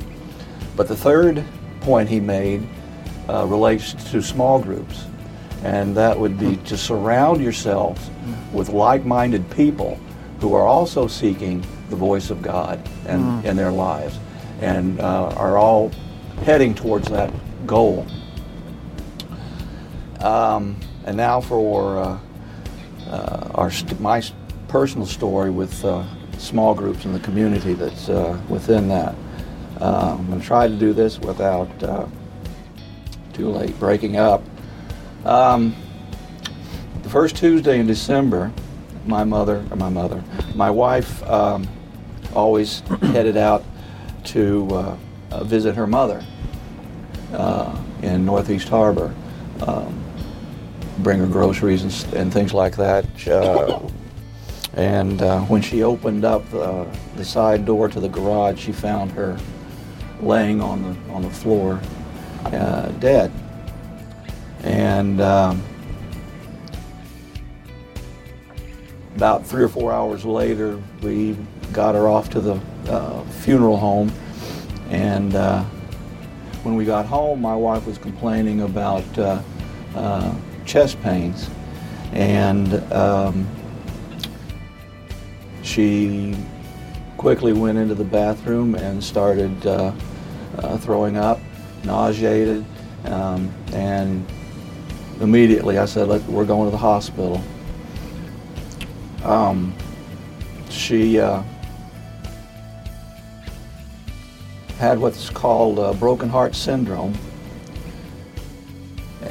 [0.75, 1.43] But the third
[1.81, 2.67] point he made
[3.29, 5.05] uh, relates to small groups,
[5.63, 8.09] and that would be to surround yourselves
[8.51, 9.99] with like-minded people
[10.39, 13.45] who are also seeking the voice of God and, mm.
[13.45, 14.17] in their lives,
[14.61, 15.91] and uh, are all
[16.43, 17.31] heading towards that
[17.67, 18.07] goal.
[20.21, 22.19] Um, and now for uh,
[23.07, 24.21] uh, our st- my
[24.67, 26.05] personal story with uh,
[26.37, 29.15] small groups in the community that's uh, within that.
[29.79, 31.69] Uh, I'm going to try to do this without
[33.33, 34.43] too late breaking up.
[35.25, 35.75] Um,
[37.03, 38.51] the first Tuesday in December,
[39.05, 40.23] my mother, or my mother,
[40.55, 41.67] my wife um,
[42.33, 43.63] always headed out
[44.25, 44.97] to uh,
[45.31, 46.23] uh, visit her mother
[47.33, 49.13] uh, in Northeast Harbor,
[49.65, 50.00] um,
[50.99, 53.05] bring her groceries and, and things like that.
[53.27, 53.79] Uh,
[54.73, 56.85] and uh, when she opened up uh,
[57.15, 59.37] the side door to the garage, she found her
[60.21, 61.81] laying on the on the floor,
[62.99, 63.31] dead.
[64.63, 65.61] And um,
[69.15, 71.37] about three or four hours later, we
[71.73, 74.11] got her off to the uh, funeral home.
[74.89, 75.63] And uh,
[76.63, 79.41] when we got home, my wife was complaining about uh,
[79.95, 80.33] uh
[80.65, 81.49] chest pains.
[82.13, 83.47] And um,
[85.63, 86.35] she
[87.17, 89.93] quickly went into the bathroom and started uh,
[90.57, 91.39] uh, throwing up,
[91.83, 92.65] nauseated,
[93.05, 94.25] um, and
[95.21, 97.41] immediately I said, we're going to the hospital.
[99.23, 99.73] Um,
[100.69, 101.43] she uh,
[104.77, 107.13] had what's called uh, broken heart syndrome.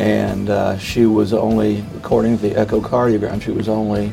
[0.00, 4.10] And uh, she was only, according to the echocardiogram, she was only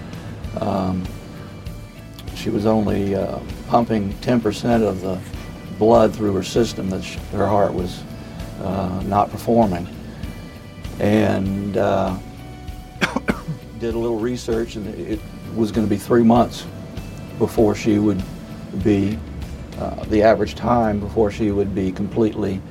[0.59, 1.07] um,
[2.35, 5.17] she was only uh, pumping 10% of the
[5.79, 8.03] blood through her system that she, her heart was
[8.59, 9.87] uh, not performing.
[10.99, 12.17] And uh,
[13.79, 15.21] did a little research, and it
[15.55, 16.65] was going to be three months
[17.37, 18.21] before she would
[18.83, 19.17] be
[19.79, 22.61] uh, the average time before she would be completely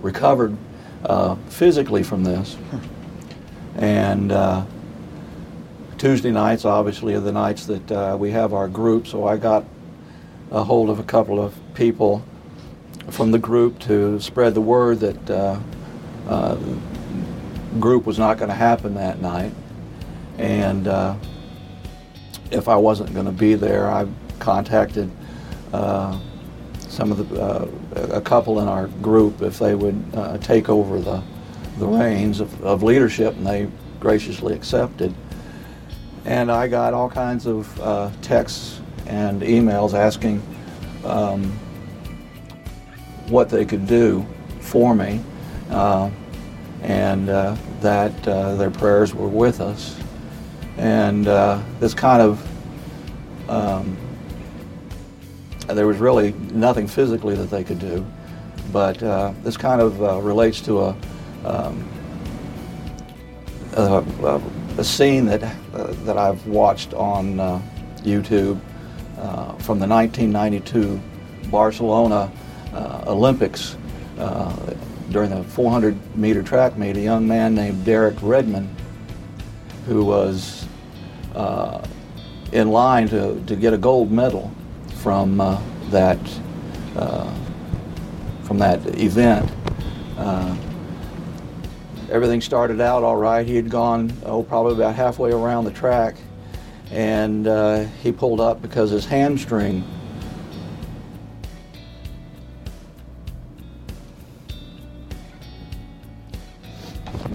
[0.00, 0.56] recovered
[1.04, 2.56] uh, physically from this.
[3.76, 4.64] And uh,
[5.98, 9.64] Tuesday nights, obviously, are the nights that uh, we have our group, so I got
[10.50, 12.22] a hold of a couple of people
[13.10, 15.58] from the group to spread the word that uh,
[16.28, 16.56] uh,
[17.80, 19.52] group was not going to happen that night.
[20.38, 21.16] And uh,
[22.50, 24.06] if I wasn't going to be there, I
[24.38, 25.10] contacted
[26.92, 27.68] some of the uh,
[28.12, 31.22] a couple in our group if they would uh, take over the
[31.78, 33.66] the reins of, of leadership, and they
[33.98, 35.14] graciously accepted.
[36.26, 40.42] And I got all kinds of uh, texts and emails asking
[41.04, 41.44] um,
[43.28, 44.24] what they could do
[44.60, 45.20] for me,
[45.70, 46.10] uh,
[46.82, 49.98] and uh, that uh, their prayers were with us.
[50.76, 51.24] And
[51.80, 53.96] this kind of um,
[55.74, 58.04] there was really nothing physically that they could do,
[58.72, 60.96] but uh, this kind of uh, relates to a,
[61.44, 61.88] um,
[63.74, 64.40] a,
[64.78, 67.62] a, scene that, uh, that I've watched on uh,
[67.98, 68.60] YouTube
[69.18, 71.00] uh, from the 1992
[71.50, 72.30] Barcelona
[72.72, 73.76] uh, Olympics.
[75.10, 78.74] during the 400 meter track meet, a young man named Derek Redmond,
[79.86, 80.66] who was
[82.52, 84.50] in line to, to get a gold medal
[85.02, 86.18] from uh, that
[86.94, 87.28] uh,
[88.44, 89.50] from that event.
[90.16, 90.56] Uh,
[92.08, 93.44] everything started out all right.
[93.44, 96.14] He had gone oh probably about halfway around the track,
[96.92, 97.46] and
[98.00, 99.84] he pulled up because his hamstring.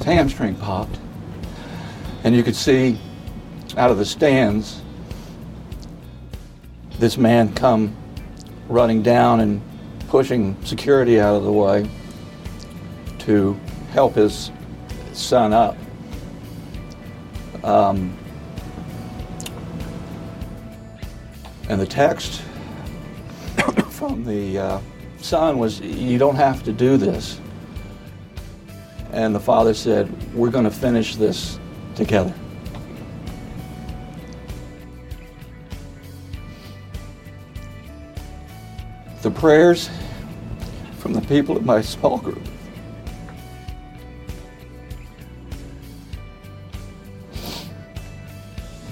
[0.05, 0.97] Hamstring popped,
[2.23, 2.97] and you could see
[3.75, 4.81] out of the stands
[6.99, 7.95] this man come
[8.67, 9.61] running down and
[10.09, 11.89] pushing security out of the way
[13.19, 13.59] to
[13.91, 14.51] help his
[15.13, 15.77] son up.
[17.63, 18.17] Um,
[21.69, 22.41] and the text
[23.89, 24.81] from the uh,
[25.19, 27.39] son was, You don't have to do this.
[29.11, 31.59] And the father said, We're going to finish this
[31.95, 32.33] together.
[39.37, 39.89] Prayers
[40.97, 42.41] from the people of my small group.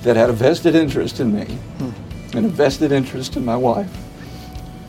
[0.03, 1.57] That had a vested interest in me,
[2.35, 3.89] and a vested interest in my wife,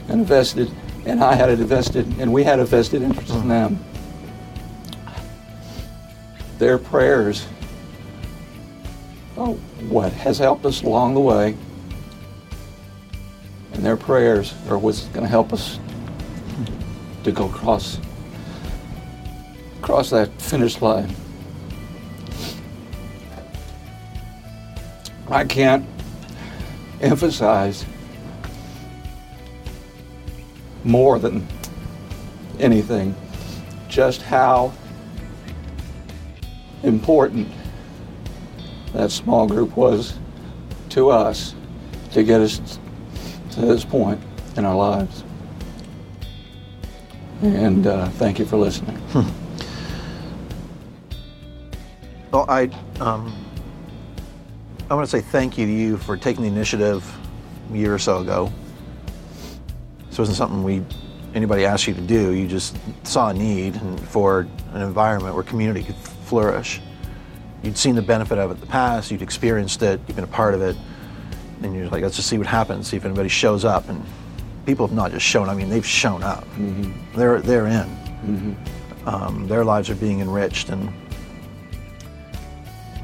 [0.09, 0.71] and a vested,
[1.07, 3.83] and I had a vested, and we had a vested interest in them.
[6.59, 7.47] Their prayers,
[9.39, 9.55] oh,
[9.89, 11.57] what has helped us along the way
[13.87, 15.79] their prayers are what's going to help us
[17.23, 18.01] to go across
[19.79, 21.15] across that finish line.
[25.31, 25.87] I can't
[27.01, 27.85] emphasize
[30.83, 31.47] more than
[32.59, 33.15] anything
[33.89, 34.73] just how
[36.83, 37.47] important
[38.95, 40.19] that small group was
[40.89, 41.55] to us
[42.11, 42.81] to get us
[43.57, 44.21] to this point
[44.59, 45.25] in our lives.
[47.43, 48.97] And uh, thank you for listening.
[49.13, 49.29] Hmm.
[52.33, 52.65] Well, I
[53.01, 53.35] um,
[54.91, 57.11] I want to say thank you to you for taking the initiative
[57.73, 58.53] a year or so ago.
[60.09, 60.83] This wasn't something we
[61.35, 62.33] anybody asked you to do.
[62.33, 66.81] You just saw a need for an environment where community could flourish.
[67.63, 69.11] You'd seen the benefit of it in the past.
[69.11, 70.01] You'd experienced it.
[70.07, 70.77] You've been a part of it
[71.63, 73.89] and you're like, let's just see what happens, see if anybody shows up.
[73.89, 74.05] And
[74.67, 75.49] people have not just shown.
[75.49, 76.45] I mean, they've shown up.
[76.57, 77.19] Mm-hmm.
[77.19, 77.87] They're they're in.
[77.87, 79.09] Mm-hmm.
[79.09, 80.93] Um, their lives are being enriched, and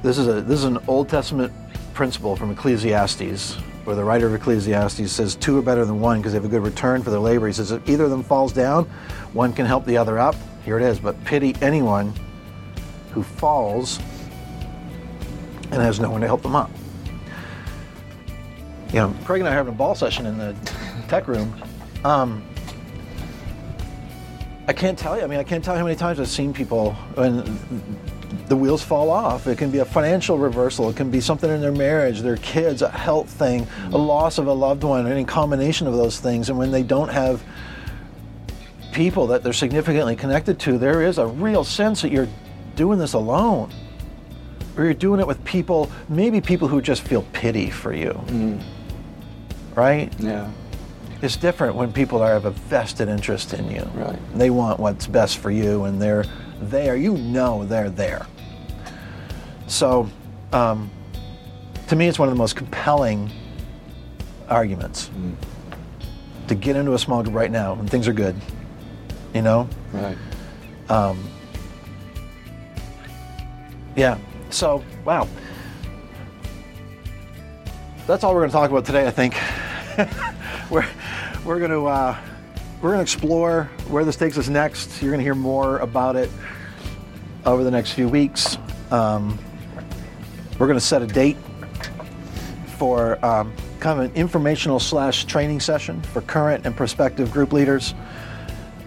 [0.02, 1.52] this is a this is an Old Testament
[1.94, 6.32] principle from Ecclesiastes, where the writer of Ecclesiastes says two are better than one because
[6.32, 7.46] they have a good return for their labor.
[7.46, 8.84] He says if either of them falls down,
[9.32, 10.34] one can help the other up.
[10.64, 10.98] Here it is.
[10.98, 12.12] But pity anyone
[13.12, 13.98] who falls
[15.70, 16.70] and has no one to help them up
[18.92, 20.54] you know, Craig and I are having a ball session in the
[21.08, 21.54] tech room.
[22.04, 22.44] Um,
[24.68, 25.24] I can't tell you.
[25.24, 27.58] I mean, I can't tell you how many times I've seen people when
[28.48, 29.46] the wheels fall off.
[29.46, 30.90] It can be a financial reversal.
[30.90, 34.46] It can be something in their marriage, their kids, a health thing, a loss of
[34.46, 36.50] a loved one, any combination of those things.
[36.50, 37.42] And when they don't have
[38.92, 42.28] people that they're significantly connected to, there is a real sense that you're
[42.76, 43.72] doing this alone
[44.76, 48.12] or you're doing it with people, maybe people who just feel pity for you.
[48.26, 48.62] Mm
[49.74, 50.12] right?
[50.18, 50.50] Yeah.
[51.22, 53.88] It's different when people are, have a vested interest in you.
[53.94, 54.18] Right.
[54.34, 56.24] They want what's best for you, and they're
[56.60, 56.96] there.
[56.96, 58.26] You know they're there.
[59.68, 60.08] So,
[60.52, 60.90] um,
[61.88, 63.30] to me, it's one of the most compelling
[64.48, 65.34] arguments mm.
[66.48, 68.34] to get into a small group right now when things are good.
[69.32, 69.68] You know.
[69.92, 70.18] Right.
[70.88, 71.24] Um,
[73.94, 74.18] yeah.
[74.50, 75.28] So, wow.
[78.06, 79.06] that's all we're going to talk about today.
[79.06, 79.36] I think
[80.70, 80.86] we're
[81.44, 82.16] we're going to uh,
[82.80, 85.02] we're going to explore where this takes us next.
[85.02, 86.30] You're going to hear more about it
[87.44, 88.58] over the next few weeks.
[88.90, 89.38] Um,
[90.58, 91.36] we're going to set a date
[92.76, 97.94] for um, kind of an informational slash training session for current and prospective group leaders.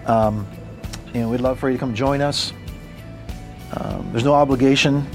[0.06, 0.48] Um,
[1.14, 2.54] and we'd love for you to come join us.
[3.78, 5.08] Um, there's no obligation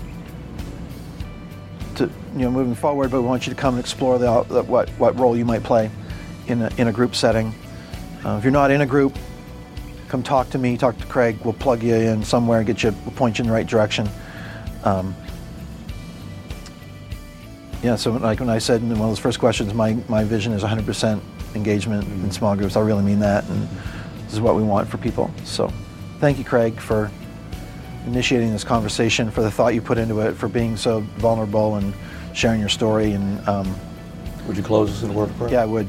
[2.34, 4.88] you know moving forward, but we want you to come and explore the, the, what
[4.90, 5.90] what role you might play
[6.46, 7.54] in a, in a group setting.
[8.24, 9.16] Uh, if you're not in a group,
[10.08, 11.38] come talk to me, talk to Craig.
[11.44, 14.08] We'll plug you in somewhere, and get you, we'll point you in the right direction.
[14.84, 15.14] Um,
[17.82, 20.52] yeah, so like when I said in one of those first questions, my, my vision
[20.52, 21.20] is 100%
[21.54, 22.24] engagement mm-hmm.
[22.24, 22.76] in small groups.
[22.76, 23.68] I really mean that, and
[24.24, 25.30] this is what we want for people.
[25.44, 25.72] So,
[26.18, 27.10] thank you, Craig, for
[28.06, 31.94] initiating this conversation, for the thought you put into it, for being so vulnerable and
[32.32, 33.12] sharing your story.
[33.12, 33.74] And um,
[34.46, 35.50] would you close us in a word of prayer?
[35.52, 35.88] Yeah, I would.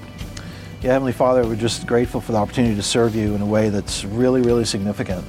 [0.82, 3.70] Yeah, Heavenly Father, we're just grateful for the opportunity to serve you in a way
[3.70, 5.24] that's really, really significant.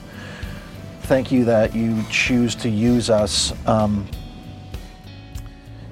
[1.03, 4.09] Thank you that you choose to use us, um,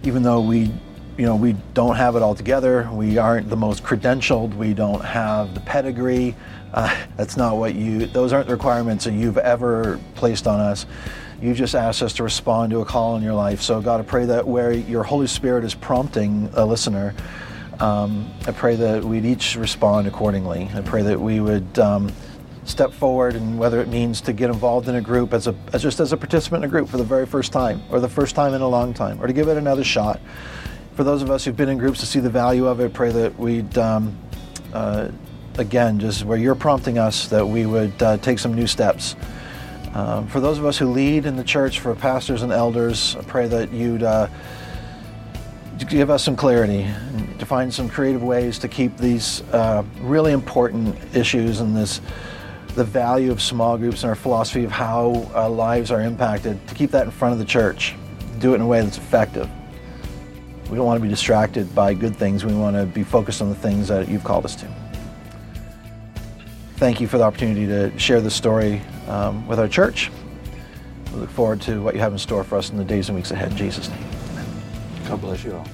[0.03, 0.73] even though we,
[1.19, 2.89] you know, we don't have it all together.
[2.91, 4.57] We aren't the most credentialed.
[4.57, 6.35] We don't have the pedigree.
[6.73, 8.07] Uh, that's not what you.
[8.07, 10.87] Those aren't the requirements that you've ever placed on us.
[11.41, 13.63] You just asked us to respond to a call in your life.
[13.63, 17.15] So God, I pray that where your Holy Spirit is prompting a listener
[17.81, 20.69] um, I pray that we'd each respond accordingly.
[20.75, 22.13] I pray that we would um,
[22.65, 25.83] step forward, and whether it means to get involved in a group as a as
[25.83, 28.35] just as a participant in a group for the very first time, or the first
[28.35, 30.21] time in a long time, or to give it another shot.
[30.95, 33.13] For those of us who've been in groups to see the value of it, pray
[33.13, 34.19] that we'd um,
[34.75, 35.09] uh,
[35.57, 39.17] again just where you're prompting us that we would uh, take some new steps.
[39.95, 43.23] Um, for those of us who lead in the church, for pastors and elders, I
[43.23, 44.29] pray that you'd uh,
[45.89, 46.87] give us some clarity,
[47.39, 52.01] to find some creative ways to keep these uh, really important issues and this
[52.77, 56.75] the value of small groups and our philosophy of how uh, lives are impacted, to
[56.75, 57.97] keep that in front of the church,
[58.39, 59.51] do it in a way that's effective.
[60.71, 62.45] We don't want to be distracted by good things.
[62.45, 64.69] We want to be focused on the things that you've called us to.
[66.81, 70.11] Thank you for the opportunity to share this story um, with our church.
[71.13, 73.17] We look forward to what you have in store for us in the days and
[73.17, 73.51] weeks ahead.
[73.51, 74.03] In Jesus' name.
[75.07, 75.67] God bless you all.